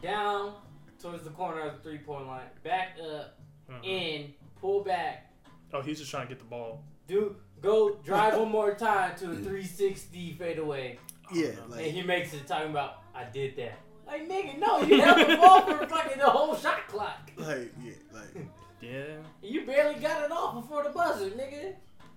[0.04, 0.54] down
[1.00, 3.38] towards the corner of the three point line, back up,
[3.68, 3.78] Uh-huh.
[3.82, 5.30] in, pull back,
[5.72, 6.84] Oh, he's just trying to get the ball.
[7.08, 10.98] do go drive one more time to a 360 fadeaway,
[11.32, 13.78] yeah, and he makes it talking about I did that.
[14.06, 17.30] Like nigga, no, you held the ball for fucking the whole shot clock.
[17.36, 18.46] like yeah, like
[18.82, 19.16] Yeah.
[19.42, 21.74] You barely got it off before the buzzer, nigga,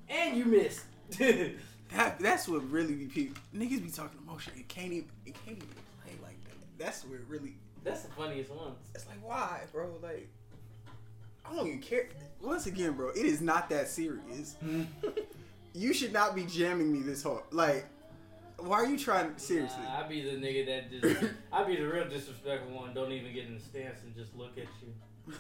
[0.10, 0.82] and you missed.
[1.18, 2.20] that.
[2.20, 4.52] That's what really be people niggas be talking emotion.
[4.58, 5.70] It can't even it can't even
[6.04, 6.56] play like that.
[6.78, 7.56] That's where it really.
[7.88, 8.78] That's the funniest ones.
[8.94, 9.90] It's like why, bro?
[10.02, 10.28] Like
[11.46, 12.10] I don't even care.
[12.42, 14.58] Once again, bro, it is not that serious.
[15.74, 17.44] you should not be jamming me this hard.
[17.52, 17.86] Like,
[18.58, 19.38] why are you trying?
[19.38, 22.94] Seriously, Nah, I be the nigga that just—I'd be the real disrespectful one.
[22.94, 25.34] Don't even get in the stance and just look at you,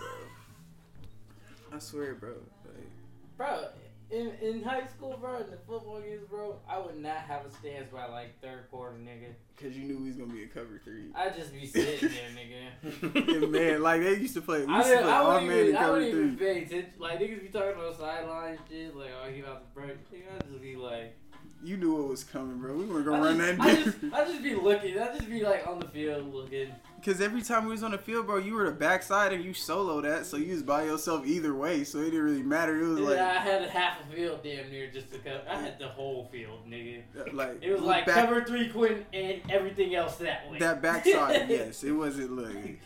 [1.73, 2.35] I swear, bro.
[2.65, 2.89] Like,
[3.37, 3.67] bro.
[4.09, 7.51] In in high school, bro, in the football games, bro, I would not have a
[7.51, 9.33] stance by like third quarter, nigga.
[9.61, 11.07] Cause you knew he was gonna be a cover three.
[11.13, 13.41] I'd just be sitting there, nigga.
[13.41, 14.63] yeah, man, like they used to play.
[14.65, 16.45] We I, used to play I all man even, and I cover wouldn't even three.
[16.45, 16.91] pay attention.
[16.99, 20.11] Like niggas be talking about sideline shit, like oh he about to break.
[20.11, 21.17] Nigga, I just be like,
[21.63, 22.75] You knew what was coming, bro.
[22.75, 24.99] We weren't gonna I run just, that I just, I just be looking.
[24.99, 26.69] I just be like on the field looking.
[27.03, 29.53] Cause every time we was on the field, bro, you were the backside and you
[29.53, 32.79] solo that, so you was by yourself either way, so it didn't really matter.
[32.81, 35.41] It was And like, I had a half a field damn near just to cover.
[35.49, 37.01] I had the whole field, nigga.
[37.17, 40.59] Uh, like It was like back- cover three Quentin and everything else that way.
[40.59, 41.49] that backside.
[41.49, 42.79] yes, it wasn't looking.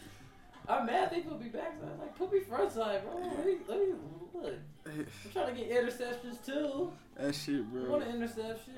[0.67, 1.99] I'm mad they put me backside.
[1.99, 3.17] Like put me front side, bro.
[3.21, 3.93] Let me let me
[4.33, 4.53] look.
[4.85, 6.91] I'm trying to get interceptions too.
[7.17, 7.81] That shit, bro.
[7.81, 7.91] I bro.
[7.91, 8.73] want an interception.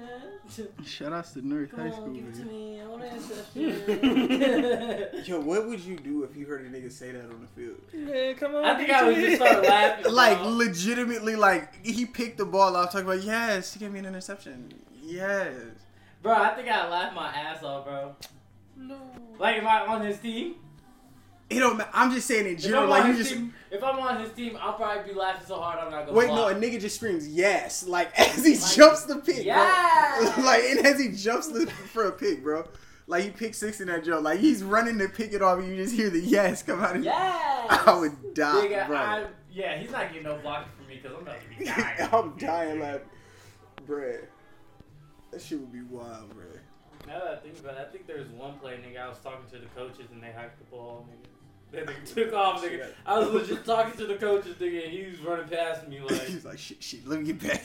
[0.86, 2.14] Shout outs to North Come High on, School.
[2.14, 2.82] give it to me.
[2.82, 5.24] I want an interception.
[5.26, 7.80] Yo, what would you do if you heard a nigga say that on the field?
[7.94, 8.66] Yeah, come on.
[8.66, 10.06] I think I would just start laughing.
[10.14, 10.50] Like bro.
[10.50, 14.74] legitimately, like he picked the ball off, talking about yes, he gave me an interception.
[15.02, 15.54] Yes.
[16.22, 18.16] bro, I think I laughed my ass off, bro.
[18.76, 18.98] No.
[19.40, 20.56] Like if I on his team,
[21.50, 21.78] It don't.
[21.78, 22.84] ma- I'm just saying in if general.
[22.84, 25.60] I'm Like you just team, if I'm on his team, I'll probably be laughing so
[25.60, 26.18] hard I'm not gonna.
[26.18, 26.28] wait.
[26.28, 29.46] No, a nigga just screams yes, like as he Like, jumps the pick.
[29.46, 30.36] yes!
[30.36, 30.44] Bro.
[30.46, 31.48] like and as he jumps
[31.92, 32.68] for a pick, bro.
[33.06, 34.24] Like he picked six in that jump.
[34.24, 36.96] Like he's running to pick it off, and you just hear the yes come out.
[36.96, 37.68] Of Yes.
[37.88, 38.98] I would die, Nigga, bro.
[38.98, 42.10] I'm, yeah, he's not getting no blocking from me because I'm about to be dying.
[42.14, 43.02] I'm dying laughing,
[43.86, 44.26] bruh.
[45.32, 46.60] That shit would be wild, bruh.
[47.08, 49.02] Now that I think about it, I think there was one play, nigga.
[49.04, 51.28] I was talking to the coaches and they hiked the ball, nigga.
[51.74, 52.88] Then they took off, nigga.
[53.06, 56.22] I was legit talking to the coaches, nigga, and he was running past me like,
[56.28, 57.06] He's like, shit, shit.
[57.08, 57.64] Let me get back.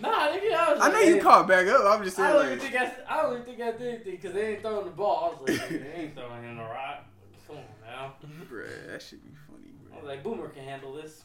[0.00, 0.54] nah, nigga.
[0.54, 1.84] I was I like, know you hey, called back up.
[1.84, 3.72] I'm just I saying, don't even like, think I, s- I don't even think I
[3.72, 5.36] did anything because they ain't throwing the ball.
[5.38, 7.04] I was like, nigga, they ain't throwing him in the rock.
[7.46, 8.14] Come on now.
[8.50, 9.92] bruh, that should be funny, bro.
[9.98, 11.24] I was like, Boomer can handle this.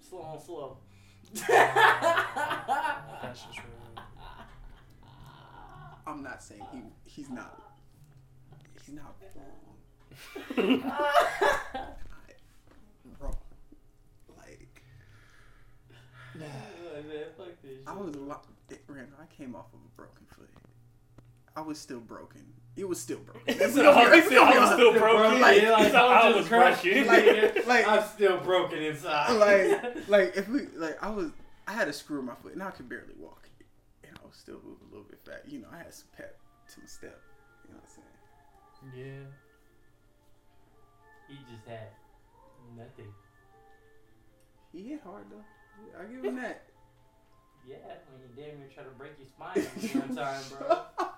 [0.00, 0.76] Slow on slow.
[1.34, 1.46] That's
[3.44, 4.04] just really.
[6.06, 7.62] I'm not saying he he's not
[8.84, 9.69] he's not wrong.
[13.20, 13.36] Wrong.
[14.36, 14.68] Like
[17.62, 18.46] this I was a lot.
[18.88, 20.48] Randall, I came off of a broken foot.
[21.56, 22.42] I was still broken.
[22.76, 23.42] It was still broken.
[23.52, 27.06] He said, "Oh, he said I was still broken." Like- said, I was broken.
[27.06, 29.32] Like- like- I'm still broken inside.
[29.34, 31.30] like like if we like I was
[31.66, 33.48] I had a screw in my foot and I could barely walk
[34.04, 35.42] and I was still moving a little bit fat.
[35.48, 36.38] You know, I had some pep
[36.74, 37.20] to my step.
[37.66, 39.06] You know what I'm saying?
[39.06, 39.26] Yeah.
[41.30, 41.88] He just had
[42.76, 43.12] nothing.
[44.72, 45.44] He hit hard though.
[45.98, 46.64] I give him that.
[47.68, 47.76] Yeah,
[48.10, 50.80] when you damn near try to break your spine one time, bro.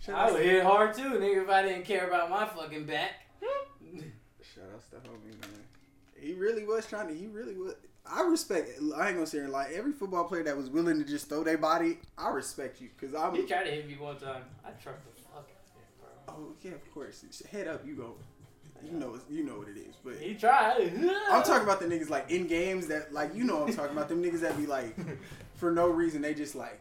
[0.00, 2.86] Shout I out, would hit hard too, nigga, if I didn't care about my fucking
[2.86, 3.26] back.
[4.42, 5.60] shout out to homie man.
[6.18, 7.14] He really was trying to.
[7.14, 7.74] He really was.
[8.06, 8.70] I respect.
[8.96, 11.58] I ain't gonna say like every football player that was willing to just throw their
[11.58, 11.98] body.
[12.16, 13.34] I respect you because I'm.
[13.34, 14.44] He tried to hit me one time.
[14.64, 16.34] I trucked the fuck out of him, bro.
[16.34, 17.22] Oh yeah, of course.
[17.52, 18.14] Head up, you go.
[18.90, 19.94] You know, you know what it is.
[20.04, 20.92] But He tried.
[21.30, 23.92] I'm talking about the niggas like in games that like you know what I'm talking
[23.96, 24.08] about.
[24.08, 24.96] Them niggas that be like
[25.54, 26.80] for no reason they just like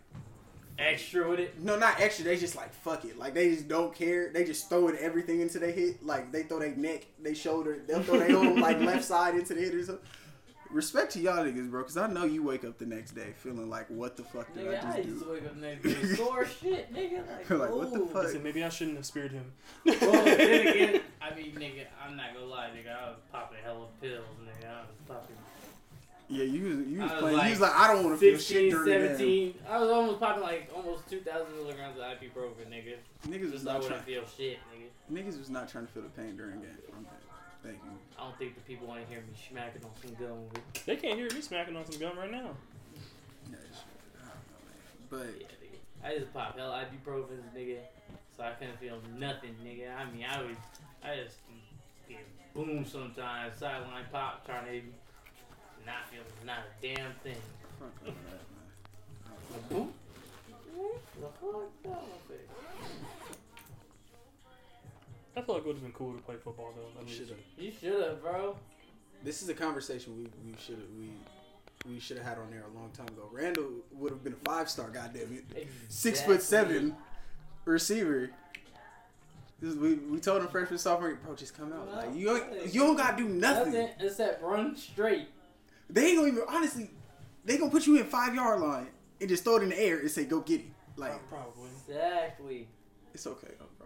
[0.79, 1.59] extra with it.
[1.61, 2.25] no not extra.
[2.25, 3.17] They just like fuck it.
[3.17, 4.31] Like they just don't care.
[4.33, 6.03] They just throwing everything into their hit.
[6.05, 7.79] Like they throw their neck, they shoulder.
[7.87, 10.05] They'll throw their whole like left side into the hit or something.
[10.73, 13.69] Respect to y'all niggas, bro, because I know you wake up the next day feeling
[13.69, 15.31] like, what the fuck did Nigga, I I just used to do?
[15.33, 17.23] wake up the next day sore shit, nigga.
[17.27, 18.25] Like, Like, what the fuck?
[18.27, 19.51] He said, maybe I shouldn't have speared him.
[19.85, 22.95] Well, then again, I mean, nigga, I'm not gonna lie, nigga.
[22.97, 24.69] I was popping hella pills, nigga.
[24.69, 25.35] I was popping
[26.29, 27.37] Yeah, you was you was was playing.
[27.37, 29.53] like you was like, I don't want to feel shit during the game.
[29.69, 32.95] I was almost popping like almost 2,000 milligrams of ibuprofen, nigga.
[33.27, 34.15] Niggas was Just so I not wouldn't trying.
[34.21, 34.87] feel shit, nigga.
[35.11, 36.69] Niggas was not trying to feel the pain during game.
[37.63, 37.69] I'm.
[37.69, 37.91] Thank you.
[38.17, 40.37] I don't think the people want to hear me smacking on some gum.
[40.85, 42.51] They can't hear me smacking on some gum right now.
[43.49, 43.83] Yeah, it's-
[44.19, 44.29] I
[45.11, 45.33] don't know, man.
[45.39, 45.79] yeah, nigga.
[46.15, 47.77] I just pop hella ibuprofen, nigga.
[48.35, 49.95] So I couldn't feel nothing, nigga.
[49.95, 50.55] I mean, I was,
[51.03, 51.37] I just
[52.09, 52.19] get
[52.53, 54.81] boom sometimes, sideline pop, trying to
[55.85, 57.35] not feel not a damn thing.
[57.79, 58.69] But fuck that, man.
[59.25, 59.77] I don't know.
[59.77, 59.93] Boom.
[61.19, 62.49] The fuck that was it?
[65.35, 66.99] I feel like it would have been cool to play football though.
[66.99, 67.19] At least.
[67.19, 67.37] Should've.
[67.57, 68.57] You should have, bro.
[69.23, 71.11] This is a conversation we we should have we
[71.93, 73.29] we should have had on there a long time ago.
[73.31, 74.89] Randall would have been a five star.
[74.89, 76.95] Goddamn it, six foot seven
[77.65, 78.31] receiver.
[79.59, 81.87] This is, we we told him freshman sophomore, bro, just come out.
[81.93, 83.73] Like you don't, you don't gotta do nothing.
[83.73, 85.27] Nothing except run straight.
[85.89, 86.89] They ain't gonna even honestly.
[87.45, 88.87] They gonna put you in five yard line
[89.19, 90.67] and just throw it in the air and say go get it.
[90.97, 91.69] Like Probably.
[91.87, 92.67] Exactly.
[93.13, 93.80] it's okay, though, bro.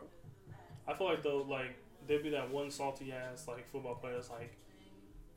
[0.87, 1.75] I feel like though, like
[2.07, 4.55] there'd be that one salty ass like football player that's like,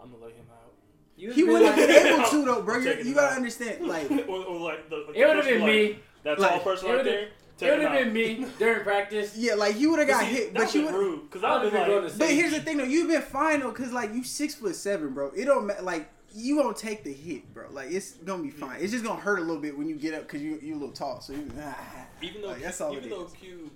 [0.01, 0.73] I'm gonna lay him out.
[1.17, 2.79] You He been would have like- been able to though, bro.
[2.79, 3.37] You, you gotta out.
[3.37, 4.97] understand, like or, or like the.
[5.09, 5.83] Like It would have the been person, me.
[5.89, 7.29] Like, that Like, tall person right there.
[7.61, 9.37] It would have been me during practice.
[9.37, 10.95] yeah, like you would have got hit, but you would.
[10.95, 12.53] rude because I I would would have have been been like, going to But here's
[12.53, 15.33] the thing though, you've been fine though, cause like you six foot seven, bro.
[15.37, 15.83] It don't matter.
[15.83, 17.65] Like you won't take the hit, bro.
[17.73, 18.81] Like it's gonna be fine.
[18.81, 20.79] It's just gonna hurt a little bit when you get up, cause you you a
[20.79, 21.21] little tall.
[21.21, 21.77] So you, ah.
[22.23, 23.33] even though Like, that's all even it though is.
[23.33, 23.71] Q,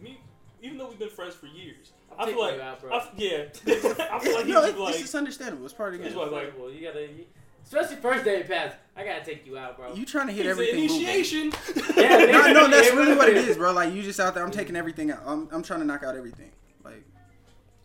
[0.00, 0.18] me,
[0.62, 2.92] even though we've been friends for years, I'm I feel like out, bro.
[2.92, 5.64] I f- yeah, I feel like no, he's it's, like it's understandable.
[5.64, 6.22] It's part of the It's game.
[6.22, 7.24] what- like- Well, you gotta, you,
[7.64, 8.72] especially first day of pass.
[8.96, 9.94] I gotta take you out, bro.
[9.94, 10.80] You trying to hit it's an everything?
[10.88, 10.96] moving.
[11.08, 11.52] initiation.
[11.96, 12.18] Yeah,
[12.52, 13.72] No, no, that's really what it is, bro.
[13.72, 14.44] Like you just out there.
[14.44, 15.22] I'm taking everything out.
[15.26, 16.50] I'm, I'm trying to knock out everything.
[16.84, 17.04] Like,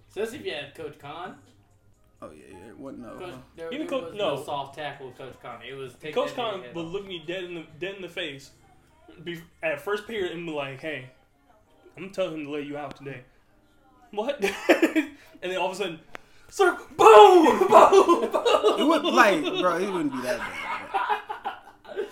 [0.09, 1.35] Especially if you had Coach Khan.
[2.21, 2.57] oh yeah, yeah.
[2.77, 3.09] What no.
[3.17, 4.35] Coach, there, Even there Coach- was no.
[4.37, 5.59] no soft tackle with Coach Khan.
[5.67, 8.01] It was Coach that Khan nigga head would look me dead in the dead in
[8.01, 8.51] the face,
[9.23, 11.09] be, at first period, and be like, "Hey,
[11.97, 13.21] I'm telling him to lay you out today."
[14.11, 14.41] What?
[14.69, 15.07] and
[15.41, 15.99] then all of a sudden,
[16.49, 18.79] sir, boom, boom, boom.
[18.79, 19.77] It would like, bro.
[19.77, 22.03] It wouldn't be that bad.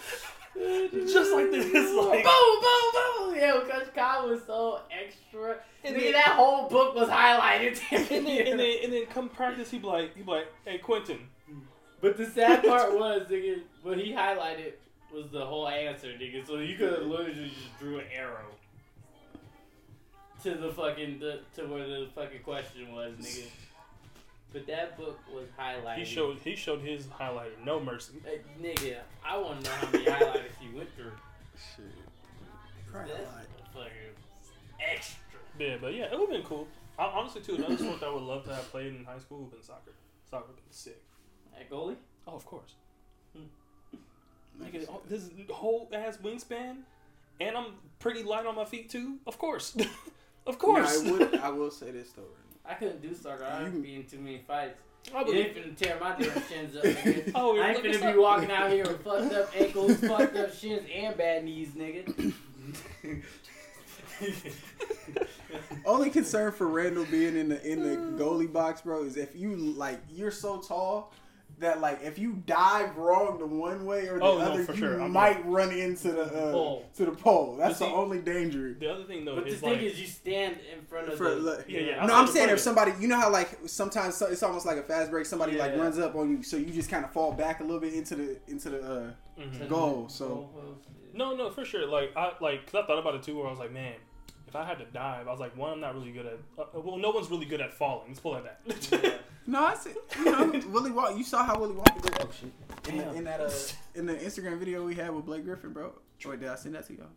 [1.08, 3.36] just like this, like boom, boom, boom.
[3.36, 5.58] Yeah, well, Coach Khan was so extra.
[5.84, 7.80] And Nigga, then- that whole book was highlighted.
[7.92, 10.78] and then, and then and then come practice, he'd be like, he'd be like, "Hey,
[10.78, 11.20] Quentin,
[12.02, 14.74] But the sad part was, nigga, what he highlighted
[15.14, 16.46] was the whole answer, nigga.
[16.46, 18.46] So you could have literally just drew an arrow
[20.44, 23.46] to the fucking the, to where the fucking question was, nigga.
[24.54, 26.00] But that book was highlighted.
[26.00, 29.92] he showed he showed his highlighter, no mercy." Hey, nigga, I want to know how
[29.92, 31.12] many highlighters he went through.
[31.56, 31.86] Shit.
[32.92, 33.28] Probably a That's
[33.74, 33.92] fucking
[34.94, 35.18] extra.
[35.60, 36.68] Yeah, but yeah, it would have been cool.
[37.00, 39.40] I, honestly, too, another sport that I would love to have played in high school
[39.40, 39.92] would have been soccer.
[40.30, 41.02] Soccer would have been sick.
[41.58, 41.96] At goalie?
[42.28, 42.76] Oh, of course.
[43.36, 44.64] Hmm.
[44.64, 46.78] Nigga, oh, this whole ass wingspan,
[47.40, 49.18] and I'm pretty light on my feet too.
[49.26, 49.76] Of course,
[50.48, 51.04] of course.
[51.04, 51.36] No, I would.
[51.44, 52.24] I will say this though.
[52.66, 53.44] I couldn't do soccer.
[53.44, 54.78] I You- would be in too many fights.
[55.14, 57.32] I You believe- ain't finna tear my damn shins up, nigga.
[57.36, 58.14] Oh, I ain't look, what's finna up?
[58.14, 62.34] be walking out here with fucked up ankles, fucked up shins, and bad knees, nigga.
[65.86, 68.18] Only concern for Randall being in the in the mm.
[68.18, 71.12] goalie box, bro, is if you like you're so tall
[71.62, 74.74] that like if you dive wrong the one way or the Oh, no, other, for
[74.74, 75.02] you sure.
[75.02, 76.86] I'm- might run into the uh, Pole.
[76.96, 77.56] to the pole.
[77.58, 78.74] That's But the only danger.
[78.80, 81.18] The other thing though But the is thing like, is, you stand in front of
[81.18, 81.36] For, the.
[81.36, 84.22] like- Yeah, yeah, No, I'm I'm saying saying if somebody, you know how like sometimes
[84.22, 85.26] it's almost like a fast break.
[85.26, 85.82] Somebody like Yeah.
[85.82, 88.16] runs up on you, so you just kind of fall back a little bit into
[88.16, 88.82] the into the.
[88.82, 89.12] uh
[89.42, 89.68] mhm.
[89.70, 90.50] goal, so-
[91.14, 91.86] no, no, for sure.
[91.88, 93.96] Like I like, cause I thought about it too, where I was like, man,
[94.48, 96.40] if I had to dive, I was like, one, I'm not really good at.
[96.58, 98.08] Uh, well, no one's really good at falling.
[98.10, 99.20] Let's pull it like that.
[99.48, 101.18] No, I said you know Willy Wonka.
[101.18, 102.52] You saw how Willy Wonka did that shit
[102.90, 103.50] in, the, in that uh
[103.96, 105.94] in the Instagram video we had with Blake Griffin, bro.
[106.20, 107.08] Troy, did I send that to y'all?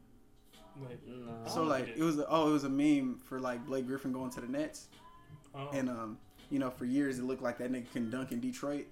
[0.81, 1.33] Wait, No.
[1.49, 4.13] So Oh, like it was a, oh it was a meme for like Blake Griffin
[4.13, 4.89] going to the Nets,
[5.55, 5.69] oh.
[5.73, 6.19] and um
[6.51, 8.87] you know for years it looked like that nigga can dunk in Detroit,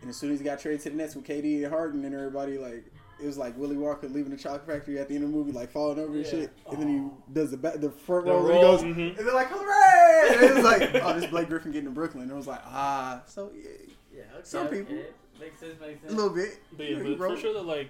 [0.00, 2.14] And as soon as he got traded to the Nets with KD and Harden and
[2.14, 2.84] everybody, like
[3.20, 5.50] it was like Willy Wonka leaving the chocolate factory at the end of the movie,
[5.52, 6.52] like falling over and shit.
[6.70, 8.76] And then he does the back, the front The row, and he roll.
[8.76, 9.18] goes, Mhm.
[9.18, 9.87] and they're like, hooray!
[10.26, 12.24] And it was like, oh, this Blake Griffin getting to Brooklyn.
[12.24, 13.68] And it was like, ah, so yeah,
[14.14, 14.94] Yeah, okay, Some people.
[14.94, 15.06] okay.
[15.40, 16.12] Makes sense, makes sense.
[16.12, 16.58] a little bit.
[16.76, 17.88] But yeah, He but for sure that like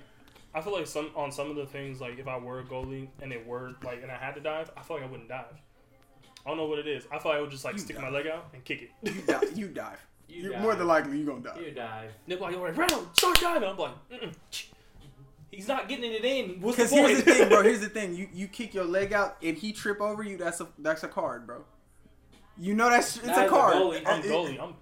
[0.54, 3.08] I feel like some on some of the things like if I were a goalie
[3.22, 5.44] and it were like and I had to dive, I feel like I wouldn't dive.
[6.44, 7.04] I don't know what it is.
[7.12, 8.04] I feel like I would just like You stick dive.
[8.04, 8.90] my leg out and kick it.
[9.14, 9.56] You dive.
[9.58, 10.06] You dive.
[10.28, 10.62] You You're dive.
[10.62, 11.60] more than likely you're gonna die.
[11.60, 12.10] You dive.
[12.26, 14.34] They're like, "Alright, Ronald, start diving." I'm like, Mm-mm.
[15.50, 17.62] "He's not getting it in." What's the Because here's the thing, bro.
[17.62, 18.14] Here's the thing.
[18.14, 20.36] You you kick your leg out and he trip over you.
[20.36, 21.64] That's a that's a card, bro.
[22.58, 23.74] You know that's it's Not a as a card.
[23.76, 24.02] goalie.
[24.06, 24.60] I'm It- goalie.
[24.62, 24.74] I'm.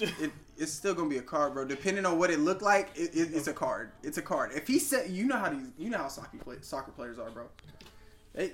[0.24, 1.64] it, it's still gonna be a card, bro.
[1.64, 3.90] Depending on what it looked like, it, it, it's a card.
[4.02, 4.50] It's a card.
[4.54, 7.30] If he said, you know how these, you know how soccer play, soccer players are,
[7.30, 7.44] bro.
[8.34, 8.52] They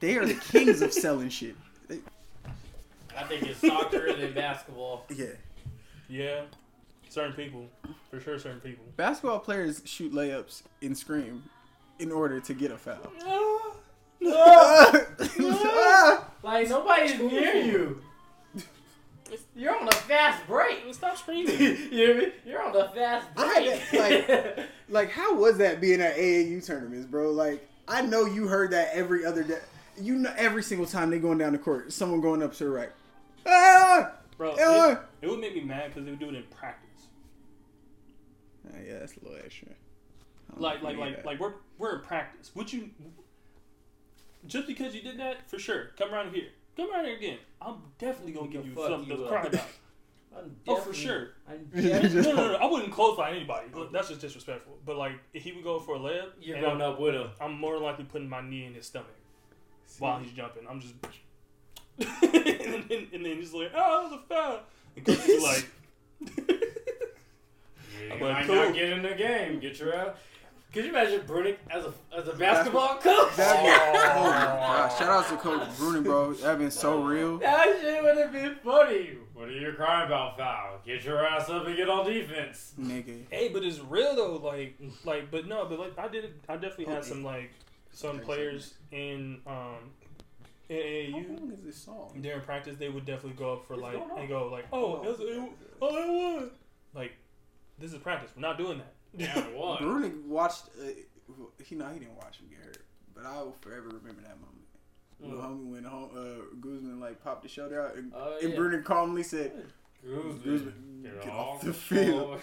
[0.00, 1.54] they are the kings of selling shit.
[1.88, 2.00] They,
[3.16, 5.06] I think it's soccer and then basketball.
[5.08, 5.26] yeah,
[6.08, 6.42] Yeah,
[7.08, 7.66] certain people,
[8.10, 8.84] for sure, certain people.
[8.96, 11.42] basketball players shoot layups and scream
[11.98, 13.10] in order to get a foul.
[13.24, 13.60] No.
[14.18, 14.92] No.
[15.38, 16.24] no.
[16.42, 18.02] like nobody's near you.
[19.54, 20.82] You're on a fast break.
[20.94, 21.76] Stop you screaming.
[21.90, 22.32] hear me?
[22.44, 24.28] You're on a fast I- break.
[24.28, 27.30] like, like, how was that being at AAU tournaments, bro?
[27.30, 29.58] Like, I know you heard that every other day.
[30.00, 32.70] You know, every single time they going down the court, someone going up to the
[32.70, 32.90] right.
[33.46, 34.12] Ah!
[34.36, 34.90] Bro, Ah!
[34.90, 37.06] it, it would make me mad because they would do it in practice.
[38.68, 39.68] Ah, yeah, that's a little extra.
[40.56, 41.26] Like, like, if we need like, that.
[41.26, 42.50] like we're we're in practice.
[42.54, 42.90] Would you
[44.46, 45.90] just because you did that for sure?
[45.98, 46.48] Come around here.
[46.76, 47.38] Come around here again.
[47.60, 49.28] I'm definitely gonna give you something you to up.
[49.30, 49.64] cry about.
[50.36, 51.28] I'm Oh, for sure.
[51.48, 53.68] I'm Yeah, no, no, no, I wouldn't close by anybody.
[53.90, 54.76] That's just disrespectful.
[54.84, 57.14] But like, if he would go for a layup, You're and going I'm, up with
[57.14, 57.28] him.
[57.40, 59.08] I'm more likely putting my knee in his stomach
[59.86, 60.64] See, while he's jumping.
[60.68, 60.94] I'm just,
[61.98, 64.60] and, then, and then he's like, "Oh, that was a foul."
[64.96, 65.70] And coach is like,
[68.02, 68.54] You I'm like, might cool.
[68.56, 69.58] not get in the game.
[69.60, 70.18] Get your out.
[70.72, 73.34] Could you imagine Brunick as a as a basketball coach?
[73.36, 74.98] That'd be, oh my gosh!
[74.98, 76.34] Shout out to Coach Bruning, bro.
[76.34, 77.38] That'd been so real.
[77.38, 79.10] That shit would have been funny.
[79.32, 80.80] What are you crying about, foul?
[80.84, 82.74] Get your ass up and get on defense.
[82.78, 83.22] Nigga.
[83.30, 84.36] "Hey, but it's real though.
[84.36, 86.34] Like, like, but no, but like, I did.
[86.48, 87.52] I definitely had some like
[87.92, 89.92] some players in um
[90.68, 92.18] in How AAU long is this song?
[92.20, 92.76] during practice.
[92.78, 94.18] They would definitely go up for What's like going on?
[94.18, 95.50] and go like, "Oh, it was, it,
[95.80, 96.50] oh, it was."
[96.92, 97.12] Like,
[97.78, 98.30] this is practice.
[98.36, 98.92] We're not doing that.
[99.16, 99.80] Yeah, what?
[99.80, 100.64] Bruning watched.
[100.80, 100.84] Uh,
[101.64, 102.78] he no, he didn't watch him get hurt,
[103.14, 104.52] but I will forever remember that moment.
[105.18, 105.40] When Mm.
[105.42, 108.56] homie when home, uh, Guzman like popped the shoulder out, and, Oh, and yeah.
[108.58, 109.52] Bruning calmly said,
[110.04, 112.40] Guzman, "Guzman, get, get off off the floor field."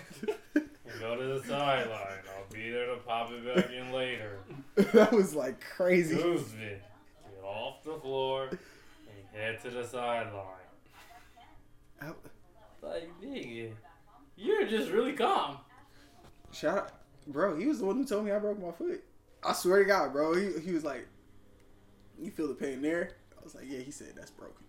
[0.55, 2.19] and go to the sideline.
[2.35, 4.39] I'll be there to pop it back in later.
[4.75, 6.15] that was like crazy.
[6.15, 6.59] Guzman,
[7.29, 8.59] get off the floor and
[9.33, 10.49] head to the sideline.
[12.81, 13.71] Like, nigga,
[14.35, 15.57] you're just really calm.
[16.63, 16.91] Shout out,
[17.27, 17.57] bro.
[17.57, 19.03] He was the one who told me I broke my foot.
[19.43, 20.33] I swear to God, bro.
[20.33, 21.05] He, he was like,
[22.17, 24.63] "You feel the pain there?" I was like, "Yeah." He said, "That's broken."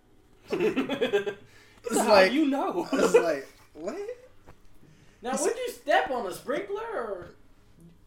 [1.85, 2.85] it's like you know.
[2.91, 3.95] I was like, "What?"
[5.21, 7.27] Now, would you step on a sprinkler or?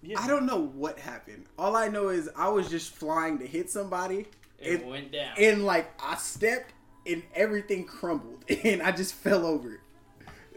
[0.02, 0.20] yeah.
[0.20, 1.46] I don't know what happened.
[1.58, 4.26] All I know is I was just flying to hit somebody,
[4.58, 5.32] It, It- went down.
[5.38, 6.74] and like I stepped,
[7.06, 9.80] and everything crumbled, and I just fell over it.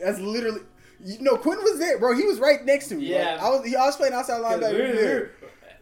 [0.03, 0.61] That's literally.
[1.03, 2.15] You know, Quinn was there, bro.
[2.15, 3.05] He was right next to me.
[3.07, 3.33] Yeah.
[3.35, 3.65] Like, I was.
[3.65, 4.71] He, I was playing outside linebacker.
[4.71, 5.31] we he were- there.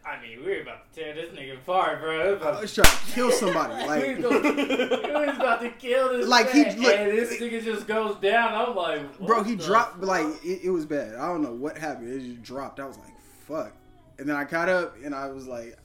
[0.05, 2.31] I mean, we were about to tear this nigga apart, bro.
[2.33, 3.73] It was I was trying to kill somebody.
[3.83, 7.11] we, Like, was gonna- we was about to kill this Like, he- man, look- and
[7.17, 8.53] this nigga just goes down.
[8.55, 9.99] I'm like, what bro, he the dropped.
[9.99, 10.07] fuck?
[10.07, 11.13] Like, it, it was bad.
[11.15, 12.11] I don't know what happened.
[12.11, 12.79] It just dropped.
[12.79, 13.13] I was like,
[13.47, 13.73] fuck.
[14.17, 15.77] And then I caught up, and I was like,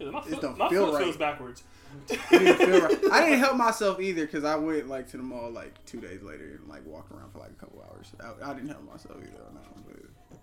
[0.00, 1.04] Yeah, my It foot, don't my feel foot right.
[1.04, 1.62] feels backwards.
[2.08, 3.12] It didn't feel right.
[3.12, 6.22] I didn't help myself either because I went like to the mall like two days
[6.22, 8.12] later and like walked around for like a couple hours.
[8.20, 9.30] I, I didn't help myself either.
[9.54, 10.38] No, but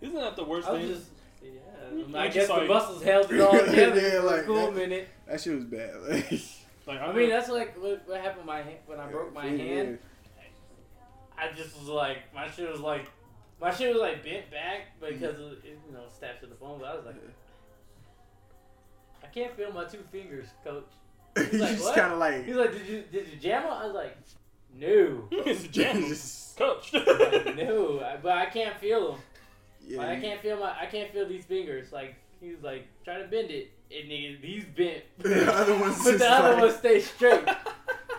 [0.00, 0.88] Isn't that the worst I thing?
[0.88, 1.06] just,
[1.42, 1.50] yeah.
[1.92, 4.66] Which I guess the like- muscles held it all together Yeah, for like a cool
[4.70, 4.76] that.
[4.76, 5.08] minute.
[5.26, 5.94] that shit was bad.
[6.84, 9.46] Like, like I mean, that's like what, what happened my hand, when I broke my
[9.46, 9.98] yeah, hand.
[11.38, 13.06] I just was like, my shit was like,
[13.60, 16.78] my shit was like bent back because of, it, you know snaps to the bone.
[16.80, 17.14] But I was like,
[19.22, 20.86] I can't feel my two fingers, coach.
[21.36, 22.44] He's like, just kind of like.
[22.44, 23.68] He's like, did you did you jam it?
[23.70, 24.16] I was like,
[24.74, 26.92] no, it's a jam, just- coach.
[26.92, 29.20] no, I, but I can't feel them.
[29.86, 31.90] yeah, Like, I can't feel my I can't feel these fingers.
[31.92, 35.02] Like he's like, try to bend it, and nigga, these bent.
[35.18, 37.48] The other one's but the other like- one stay straight.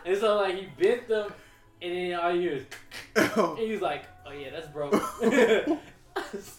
[0.06, 1.32] and so like he bent them,
[1.82, 2.66] and then all you hear is,
[3.38, 3.56] Oh.
[3.60, 4.93] and he's like, oh yeah, that's broke.
[5.22, 5.68] Wait,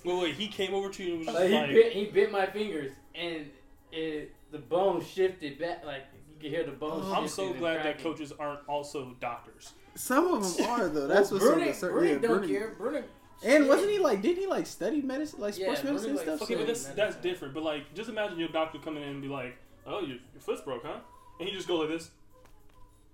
[0.04, 2.30] wait, he came over to you and was just like, he like, bit he bit
[2.32, 3.46] my fingers, and
[3.94, 5.84] it the bone shifted back.
[5.84, 6.02] Like
[6.34, 7.02] you could hear the bone.
[7.04, 9.72] Oh, I'm shifting so glad that coaches aren't also doctors.
[9.94, 11.06] Some of them are though.
[11.06, 12.74] That's well, what some of Brunig, the cer- Brunig yeah, don't Brunig- care.
[12.78, 13.04] Brunig
[13.44, 14.22] And wasn't he like?
[14.22, 16.42] Didn't he like study medicine, like Yeah, sports really, medicine like, stuff?
[16.42, 17.54] Okay, but that's that's different.
[17.54, 20.62] But like, just imagine your doctor coming in and be like, "Oh, your, your foot's
[20.62, 20.98] broke, huh?"
[21.38, 22.10] And he just go like this,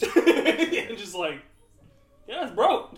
[0.16, 1.42] and just like,
[2.28, 2.94] "Yeah, it's broke."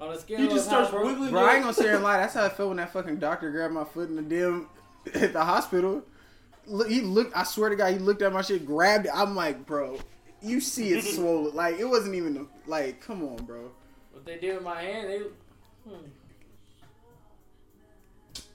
[0.00, 1.30] On a scale He just how starts wiggling.
[1.30, 2.18] Bro, I ain't gonna sit here and lie.
[2.18, 4.68] That's how I felt when that fucking doctor grabbed my foot in the damn
[5.14, 6.04] at the hospital.
[6.68, 7.36] Look, he looked.
[7.36, 9.12] I swear to God, he looked at my shit, grabbed it.
[9.14, 9.98] I'm like, bro,
[10.42, 11.54] you see it swollen.
[11.54, 13.70] Like it wasn't even like, come on, bro.
[14.12, 15.18] What they did with my hand, they.
[15.88, 16.06] Hmm.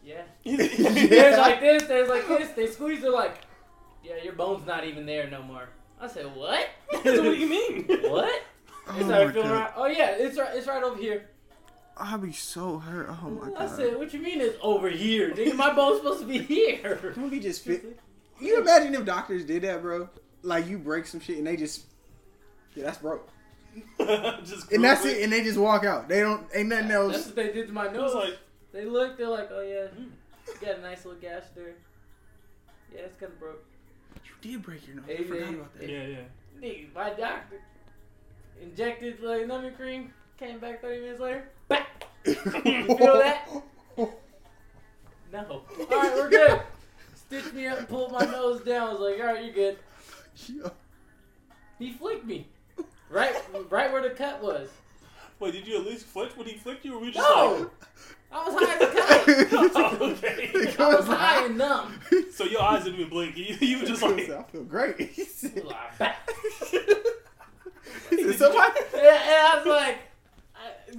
[0.03, 0.23] Yeah.
[0.43, 0.55] Yeah.
[0.57, 2.49] There's like this, there's like this.
[2.51, 3.39] They squeeze, they're like,
[4.03, 5.69] yeah, your bone's not even there no more.
[5.99, 6.67] I said, what?
[6.89, 7.85] what do you mean?
[8.09, 8.43] what?
[8.85, 9.71] Oh It's my like feeling right.
[9.77, 10.49] Oh yeah, it's right.
[10.53, 11.29] It's right over here.
[11.95, 13.07] I'll be so hurt.
[13.09, 13.55] Oh my god.
[13.57, 15.31] I said, what you mean it's over here?
[15.31, 16.95] Nigga, my bone's supposed to be here.
[17.13, 17.99] Can we just fit?
[18.41, 20.09] You imagine if doctors did that, bro?
[20.41, 21.83] Like you break some shit and they just,
[22.75, 23.29] yeah, that's broke,
[23.99, 26.09] just and that's groove it, and they just walk out.
[26.09, 27.13] They don't, ain't nothing That's else.
[27.13, 28.13] That's what they did to my nose.
[28.13, 28.37] like,
[28.73, 30.09] they looked, they're like, oh yeah, Hmm.
[30.47, 31.75] you got a nice little gash there.
[32.93, 33.63] Yeah, it's kind of broke.
[34.25, 35.05] You did break your nose.
[35.07, 35.89] Hey, I forgot hey, about that.
[35.89, 36.17] yeah, yeah.
[36.59, 37.61] Nigga, my doctor
[38.61, 40.13] injected like numbing cream.
[40.43, 41.45] Came back 30 minutes later.
[41.69, 41.87] Back.
[42.25, 43.47] you feel that?
[45.31, 45.41] No.
[45.49, 46.61] All right, we're good.
[47.15, 48.89] Stitched me up and pulled my nose down.
[48.89, 49.77] I was like, all right, you're good.
[51.79, 52.45] He flicked me.
[53.09, 53.33] Right,
[53.69, 54.67] right where the cut was.
[55.39, 57.71] Wait, did you at least flick when he flicked you, or were you just No,
[58.29, 59.47] I was high as a kite.
[59.75, 60.75] oh, okay?
[60.77, 62.01] I was high and numb.
[62.33, 63.37] So your eyes didn't even blink.
[63.37, 64.99] You, you were just like, I feel great.
[64.99, 66.29] He I said, was like, back.
[68.09, 68.79] he said, somebody.
[68.93, 69.99] And, and I was like, I,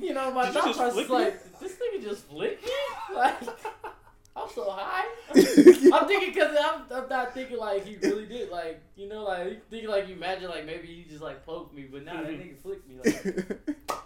[0.00, 1.24] you know, my Did you thought just process flick was me?
[1.24, 2.70] like, did this nigga just flick me?
[3.14, 3.42] Like,
[4.36, 5.04] I'm so high.
[5.30, 8.50] I'm thinking because I'm, I'm not thinking like he really did.
[8.50, 11.84] Like, you know, like thinking like you imagine like maybe he just like poked me,
[11.90, 12.40] but nah, that Mhm.
[12.40, 12.96] nigga flicked me.
[13.04, 13.98] Like,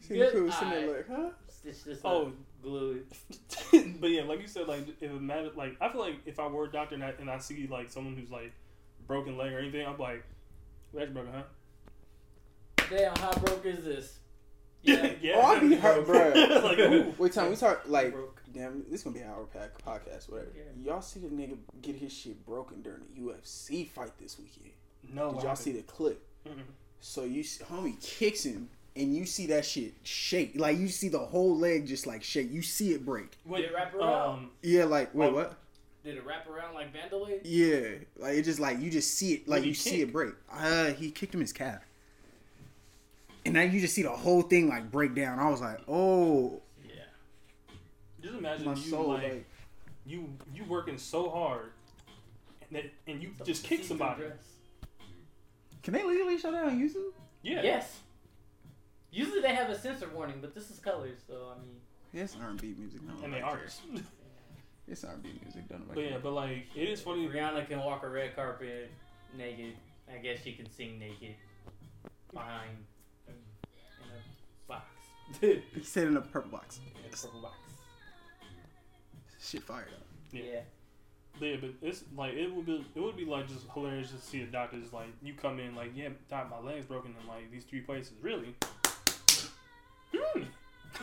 [0.00, 0.96] See, Good cool sitting there eye.
[0.98, 1.30] like, huh?
[1.48, 2.26] stitch this Oh.
[2.26, 2.32] up,
[2.62, 3.02] glue
[4.00, 6.46] but yeah, like you said, like if it mattered, like I feel like if I
[6.46, 8.52] were a doctor and I, and I see like someone who's like
[9.08, 10.22] broken leg or anything, I'm like,
[10.92, 11.42] well, that's broken, huh?
[12.88, 14.18] Damn, how broke is this?
[14.86, 15.10] Yeah.
[15.22, 15.32] yeah.
[15.36, 16.28] Oh, I'd be hurt, bro.
[16.64, 17.14] like, ooh.
[17.18, 18.42] Wait, time we talk like, Broke.
[18.52, 20.50] damn, this gonna be an hour pack podcast, whatever.
[20.56, 20.62] Yeah.
[20.92, 24.70] Y'all see the nigga get his shit broken during the UFC fight this weekend?
[25.12, 25.32] no.
[25.34, 26.22] Did y'all see the clip?
[26.48, 26.62] Mm-mm.
[27.00, 30.52] So you, see- homie kicks him, and you see that shit shake.
[30.56, 32.50] Like you see the whole leg just like shake.
[32.52, 33.36] You see it break.
[33.44, 34.28] Wait, Did it wrap around?
[34.30, 35.34] um, Yeah, like wait, Oh.
[35.34, 35.56] what?
[36.04, 37.40] Did it wrap around like Vandalay?
[37.44, 40.12] Yeah, like it just like you just see it, like What'd he you see it
[40.12, 40.34] break.
[40.52, 41.80] Uh, he kicked him his calf,
[43.46, 45.38] and now you just see the whole thing like break down.
[45.38, 47.02] I was like, oh, Yeah.
[48.20, 49.46] just imagine my you soul, like, like,
[50.04, 51.70] you you working so hard,
[52.68, 54.24] and that, and you just kick somebody.
[55.82, 57.12] can they legally show that on YouTube?
[57.42, 57.62] Yeah.
[57.62, 58.00] Yes.
[59.10, 61.76] Usually they have a censor warning, but this is colors, so I mean.
[62.12, 63.80] It's R and B music, no, And they nobody artists.
[63.90, 64.04] cares.
[64.88, 66.18] It's R and B music, done not but yeah, care.
[66.20, 67.28] but like it is funny.
[67.28, 68.90] Rihanna can walk a red carpet
[69.36, 69.74] naked.
[70.12, 71.34] I guess she can sing naked
[72.32, 72.78] behind in a box.
[72.78, 72.95] in
[75.40, 76.78] He said in a purple box.
[76.78, 77.56] In a purple box.
[79.40, 80.06] Shit fired up.
[80.32, 80.42] Yeah.
[80.42, 80.60] Yeah.
[81.38, 84.18] But yeah, but it's like it would be it would be like just hilarious to
[84.18, 87.28] see a doctor just like you come in like yeah, doc, my leg's broken in
[87.28, 88.14] like these three places.
[88.22, 88.54] Really?
[90.14, 90.42] Hmm.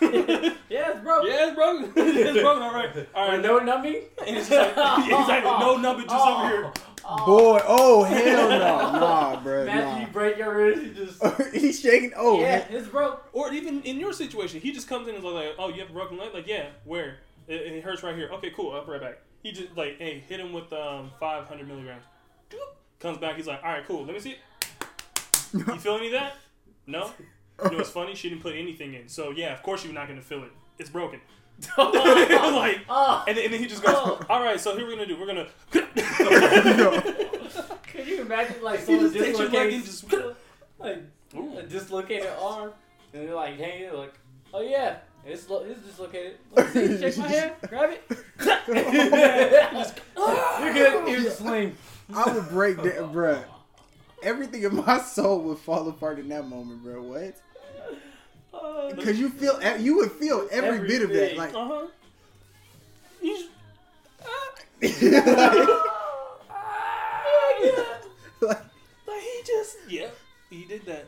[0.69, 1.23] Yeah, it's broke.
[1.27, 1.93] Yeah, it's broken.
[1.95, 2.63] it's broken.
[2.63, 3.07] All right.
[3.13, 3.37] All right.
[3.37, 4.01] With no numbing?
[4.25, 5.51] And it's like, exactly.
[5.59, 6.73] No number, just over here.
[7.05, 7.25] Oh.
[7.25, 8.57] Boy, oh hell no,
[8.99, 12.13] nah, bro, Imagine you break your wrist, you just he's shaking.
[12.15, 13.27] Oh, yeah, he- it's broke.
[13.33, 15.89] Or even in your situation, he just comes in and is like, "Oh, you have
[15.89, 16.33] a broken leg?
[16.33, 17.17] Like, yeah, where?
[17.47, 18.29] It, it hurts right here.
[18.33, 18.71] Okay, cool.
[18.71, 22.03] I'll be right back." He just like, "Hey, hit him with um 500 milligrams."
[22.49, 22.57] Doop.
[22.99, 23.35] Comes back.
[23.35, 24.05] He's like, "All right, cool.
[24.05, 24.35] Let me see.
[25.53, 26.35] You feel any of that?
[26.87, 27.11] No.
[27.63, 28.15] You know what's funny?
[28.15, 29.07] She didn't put anything in.
[29.07, 30.51] So yeah, of course you're not gonna feel it.
[30.79, 31.19] It's broken.
[31.77, 33.23] like, Oh.
[33.27, 34.19] and then, and then he just goes, Oh.
[34.29, 35.17] "All right, so here we're gonna do.
[35.19, 35.47] We're gonna."
[37.83, 40.13] Can you imagine like someone just takes your dislocates just.
[40.79, 41.03] like
[41.57, 42.71] a dislocated arm,
[43.13, 44.13] and they're like hanging, they're like,
[44.53, 46.37] oh yeah, it's lo- it's dislocated.
[46.53, 48.03] Let me see, shake my hand, grab it.
[48.67, 51.07] You're good.
[51.07, 51.75] Here's a sling.
[52.13, 53.43] I would break that, bruh.
[54.21, 57.01] Everything in my soul would fall apart in that moment, bro.
[57.01, 57.35] What?
[58.95, 61.53] Because you feel, you would feel every bit of that, like.
[61.53, 61.87] Uh huh.
[63.21, 63.45] He's.
[68.41, 68.59] like
[69.07, 69.77] Like he just.
[69.87, 70.09] Yeah,
[70.49, 71.05] he did that.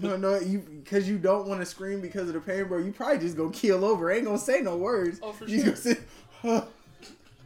[0.00, 2.78] no, no, you because you don't want to scream because of the pain, bro.
[2.78, 4.10] You probably just gonna keel over.
[4.10, 5.20] Ain't gonna say no words.
[5.22, 6.66] Oh, for you sure.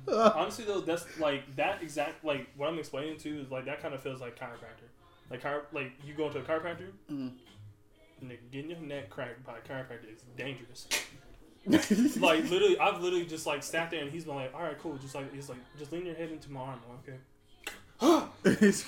[0.08, 3.80] Honestly, though, that's like that exact like what I'm explaining to you is like that
[3.80, 4.88] kind of feels like chiropractor.
[5.30, 7.32] Like chiro- like you go to a chiropractor, Mhm.
[8.20, 10.88] And they getting your neck cracked by a chiropractor is dangerous.
[12.20, 14.96] like literally, I've literally just like sat there and he's been like, all right, cool,
[14.96, 16.80] just like he's like, just lean your head into my arm,
[18.02, 18.26] okay.
[18.44, 18.84] it's,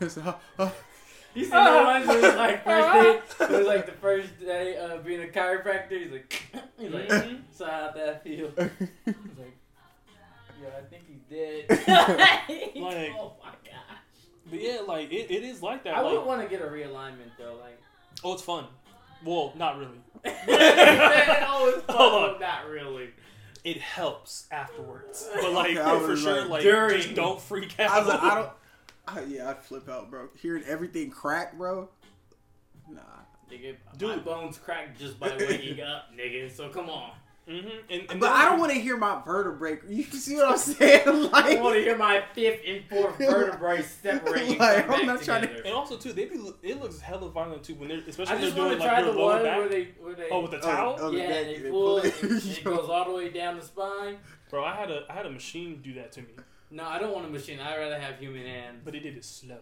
[0.00, 0.70] it's, uh, uh,
[1.34, 4.76] You seen the ones where it's like first day, it was like the first day
[4.76, 6.02] of being a chiropractor.
[6.02, 6.42] He's like,
[6.78, 7.40] he's like, Mhm.
[7.52, 8.48] so how'd that feel?
[8.48, 9.56] He's like,
[10.60, 11.68] yeah, I think he's dead.
[12.76, 13.98] Like- oh my gosh.
[14.50, 15.94] But yeah, like it, it is like that.
[15.96, 17.80] I like, would want to get a realignment though, like.
[18.24, 18.64] Oh, it's fun.
[19.24, 19.98] Well, not really.
[20.26, 22.40] oh, it's fun, Hold on.
[22.40, 23.08] not really.
[23.64, 27.00] It helps afterwards, but like Okay, I for was sure, like, like during.
[27.00, 27.90] just don't freak out.
[27.90, 28.50] I was like, I don't.
[29.08, 30.28] I, yeah, I'd flip out, bro.
[30.40, 31.88] Hearing everything crack, bro.
[32.88, 33.00] Nah.
[33.50, 34.24] Nigga, my Dude.
[34.24, 36.50] bones cracked just by waking up, nigga.
[36.50, 37.12] So come on.
[37.48, 37.54] Hmm
[37.88, 39.78] And, and But then- I don't want to hear my vertebrae.
[39.88, 41.02] You see what I'm saying?
[41.06, 44.58] I Like, want to hear my fifth and fourth vertebrae separating.
[44.58, 47.28] Like, come I'm back not trying to- And also too, they be it looks hella
[47.30, 49.58] violent too when they're especially when they're doing like try your the lower one back.
[49.58, 51.70] where they where they oh, with the Oh, towel, oh, the yeah, back, they they
[51.70, 52.22] pull pull it, it.
[52.22, 54.16] and it goes all the way down the spine.
[54.50, 54.64] bro.
[54.64, 56.28] I had a I had a machine do that to me,
[56.70, 57.60] No, I don't want a machine.
[57.60, 58.80] I'd rather have human hands.
[58.84, 59.58] but it did it slow.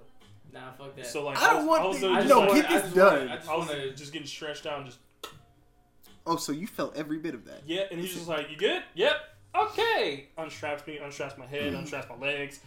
[0.53, 1.07] Nah, fuck that.
[1.07, 2.75] So like I don't was, want I was the- I no, like, wanna- get I
[2.75, 3.29] this just wanna- done.
[3.29, 3.95] I just I was want to.
[3.95, 4.99] just getting stretched out and just
[6.27, 7.63] oh, so you felt every bit of that?
[7.67, 8.83] yeah, and he's just like, "You good?
[8.95, 9.17] Yep,
[9.55, 12.61] okay." Unstraps me, unstraps my head, unstraps my legs,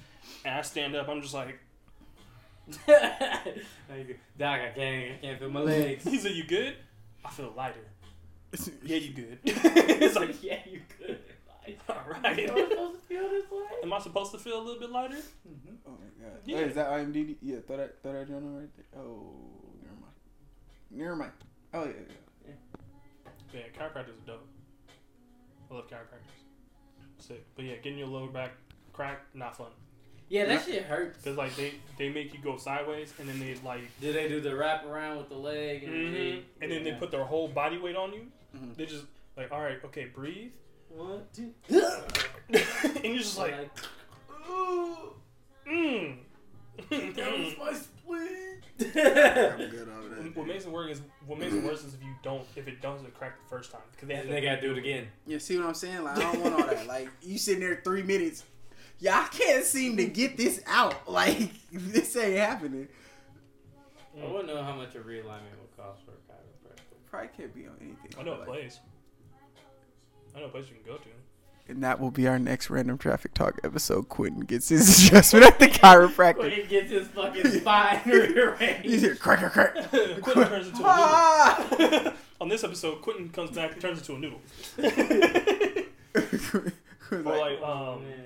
[0.46, 1.08] and I stand up.
[1.10, 1.60] I'm just like,
[2.88, 6.04] Doc, I can't, I can't feel my legs.
[6.10, 6.76] "He said, you good?"
[7.24, 7.80] I feel lighter.
[8.84, 9.40] Yeah, you good?
[9.44, 11.20] it's like, yeah, you good.
[11.90, 12.26] All right.
[12.26, 12.50] Am right.
[12.50, 13.66] I supposed to feel this way?
[13.84, 15.16] Am I supposed to feel a little bit lighter?
[15.18, 15.76] Mm-hmm.
[15.86, 16.38] Oh my god.
[16.46, 16.56] Yeah.
[16.58, 17.36] Wait, is that IMDb?
[17.42, 19.02] Yeah, throw that, throw that journal right there.
[19.04, 19.34] Oh,
[19.84, 20.14] never mind.
[20.92, 21.32] Never mind.
[21.74, 22.16] Oh yeah, yeah.
[23.54, 24.48] Yeah, chiropractors are dope.
[25.70, 27.18] I love chiropractors.
[27.20, 27.46] Sick.
[27.56, 28.52] But yeah, getting your lower back
[28.94, 29.68] cracked, not fun.
[30.30, 31.24] Yeah, that shit hurts.
[31.24, 34.42] Cause like they they make you go sideways and then they like Do they do
[34.42, 37.48] the wrap around with the leg and, mhm, they, and then they put their whole
[37.48, 38.28] body weight on you.
[38.56, 38.76] Mhm.
[38.76, 39.06] They just
[39.38, 40.52] like all right, okay, breathe,
[40.90, 43.54] one, two, and you're just like,
[44.50, 45.14] "Ooh."
[45.70, 46.18] mm.
[46.90, 48.62] That was my spleen.
[48.80, 50.36] I'm good over that.
[50.38, 52.82] what makes it work is what makes it worse is if you don't if it
[52.82, 55.08] doesn't crack the first time because they have And they gotta do it again.
[55.26, 56.04] Yeah, see what I'm saying?
[56.04, 56.86] Like I don't want all that.
[56.88, 58.44] Like you sitting there three minutes.
[59.00, 60.96] y'all can't seem to get this out.
[61.12, 62.88] Like this ain't happening.
[64.18, 64.24] Mm.
[64.24, 66.82] I want to know how much a realignment would cost for a chiropractor.
[67.10, 68.12] Probably can't be on anything.
[68.20, 68.80] I know a Like- place.
[70.36, 71.10] I know a place you can go to.
[71.70, 74.08] And that will be our next random traffic talk episode.
[74.08, 76.50] Quentin gets his adjustment at the chiropractor.
[76.50, 78.86] He gets his fucking spine rearranged.
[78.86, 79.92] He's here, crack, crack, crack.
[80.22, 81.68] Quentin turns into a Ah!
[81.78, 82.14] noodle.
[82.40, 84.40] On this episode, Quentin comes back and turns into a noodle.
[87.12, 88.26] Or like, like, Oh, um, man.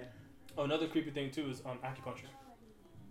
[0.57, 2.25] another creepy thing too is um, acupuncture.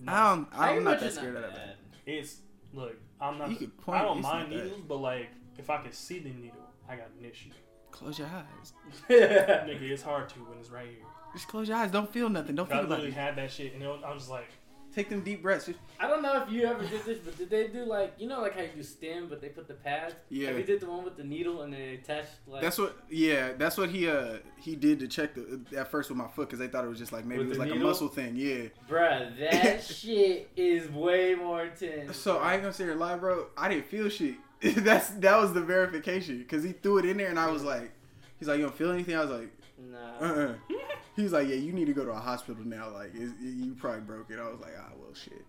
[0.07, 1.76] I don't, I'm not that scared of that.
[2.07, 2.37] It's
[2.72, 3.51] look, I'm not.
[3.51, 4.64] You the- could point, I don't mind not bad.
[4.64, 5.28] needles, but like
[5.59, 6.57] if I could see the needle,
[6.89, 7.51] I got an issue.
[7.91, 8.72] Close your eyes.
[9.11, 11.07] Nigga, it's hard to when it's right here.
[11.32, 11.91] Just close your eyes.
[11.91, 12.57] Don't feel nothing.
[12.57, 12.93] Don't feel nothing.
[12.93, 13.14] I think about literally it.
[13.14, 14.49] had that shit, and it was, I was just like,
[14.95, 15.70] Take them deep breaths.
[16.01, 18.41] I don't know if you ever did this, but did they do like you know
[18.41, 20.14] like how you do stem, but they put the pads?
[20.30, 20.49] Yeah.
[20.49, 22.61] Have you did the one with the needle and they attached like?
[22.61, 22.97] That's what.
[23.09, 26.49] Yeah, that's what he uh he did to check the at first with my foot
[26.49, 27.86] because they thought it was just like maybe With it was the like needle?
[27.86, 28.34] a muscle thing.
[28.34, 28.64] Yeah.
[28.88, 32.16] Bruh, that shit is way more intense.
[32.16, 33.47] So I ain't gonna say here lie, bro.
[33.57, 34.34] I didn't feel shit.
[34.77, 37.93] That's that was the verification because he threw it in there and I was like,
[38.39, 39.17] he's like, you don't feel anything.
[39.17, 40.19] I was like, Nah.
[40.21, 40.25] uh.
[40.25, 40.55] uh
[41.17, 42.89] He was like, yeah, you need to go to a hospital now.
[42.91, 44.39] Like, you probably broke it.
[44.39, 45.45] I was like, ah, well, shit.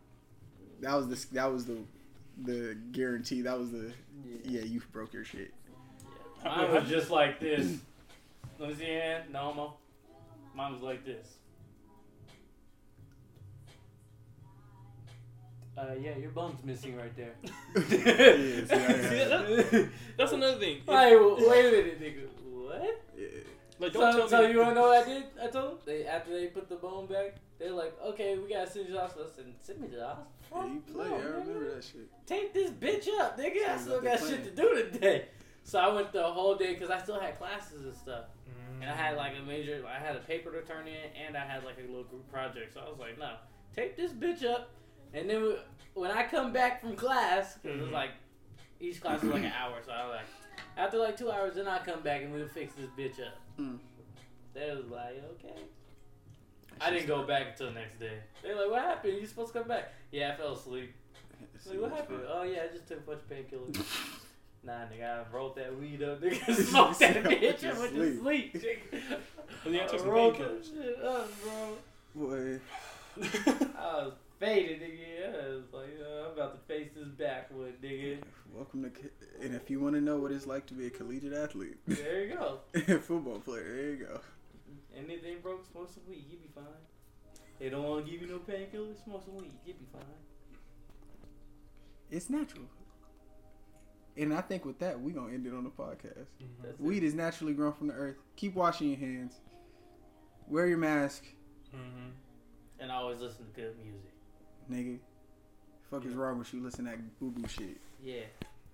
[0.82, 1.78] That was the that was the
[2.44, 3.42] the guarantee.
[3.42, 3.94] That was the
[4.44, 5.54] yeah, you broke your shit.
[6.44, 7.78] Mine was just like this.
[8.60, 9.26] Let me see hand.
[9.32, 9.74] No homo.
[10.56, 11.28] Mine was like this.
[15.78, 17.34] Uh, yeah, your bum's missing right there.
[17.76, 20.78] Yeah, see, I See, had- that- that's another thing.
[20.80, 22.28] If- Like, wait a minute, nigga.
[22.52, 23.02] What?
[23.18, 23.28] yeah.
[23.80, 24.52] like, don't So, tell so me.
[24.54, 25.24] you wanna know what I did?
[25.42, 28.70] I told them they after they put the bone back, they're like, okay, we gotta
[28.70, 29.28] send you to the hospital.
[29.32, 30.28] I said, send me to the hospital.
[30.54, 31.10] Yeah, you play.
[31.10, 31.40] No, I nigga.
[31.40, 32.26] remember that shit.
[32.26, 33.70] Take this bitch up, nigga.
[33.70, 35.26] I still got they shit to do today.
[35.64, 38.26] So I went the whole day because I still had classes and stuff.
[38.50, 38.82] Mm.
[38.82, 41.46] And I had like a major, I had a paper to turn in, and I
[41.46, 42.74] had like a little group project.
[42.74, 43.36] So I was like, no,
[43.76, 44.70] take this bitch up,
[45.14, 45.56] and then
[45.94, 47.94] when I come back from class, because it was Mhm.
[47.94, 48.12] like
[48.80, 50.26] each class was like an hour, so I was like,
[50.78, 53.36] after like two hours, then I come back and we'll fix this bitch up.
[53.60, 53.78] Mm.
[54.54, 55.62] They was like, okay.
[56.80, 58.20] I didn't go back until the next day.
[58.42, 59.18] They were like, what happened?
[59.20, 59.94] You supposed to come back?
[60.12, 60.94] Yeah, I fell asleep.
[61.68, 62.22] Like, what happened?
[62.28, 64.18] Oh yeah, I just took a bunch of painkillers.
[64.64, 66.54] Nah, nigga, I rolled that weed up, nigga.
[66.54, 67.64] Smoked that bitch.
[67.64, 69.18] I went to sleep, nigga.
[69.64, 70.76] But I took some rolled painkillers.
[70.76, 71.78] that shit up, bro.
[72.28, 72.60] Boy,
[73.20, 75.46] I was faded, nigga.
[75.46, 78.18] I was like, uh, I'm about to face this backwood, nigga.
[78.54, 78.90] welcome to.
[79.46, 82.26] and if you want to know what it's like to be a collegiate athlete, There
[82.26, 82.60] you go.
[83.02, 84.20] football player, there you go.
[84.98, 86.64] And if they broke, smoke some weed, you'll be fine.
[87.60, 90.02] They don't want to give you no painkillers, smoke some weed, you'll be fine.
[92.10, 92.66] It's natural.
[94.18, 96.26] And I think with that, we're gonna end it on the podcast.
[96.62, 96.82] That's it.
[96.82, 98.18] Weed is naturally grown from the earth.
[98.36, 99.40] Keep washing your hands.
[100.48, 101.24] Wear your mask,
[101.74, 102.10] Mm-hmm.
[102.82, 104.11] And always listen to good music.
[104.72, 105.00] Nigga.
[105.90, 106.64] Fuck is wrong with you?
[106.64, 107.78] Listen to that boo boo shit.
[108.04, 108.22] Yeah.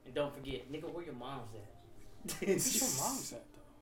[0.06, 2.32] And don't forget, nigga, where your mom's at?
[2.48, 3.43] Where's your mom's at?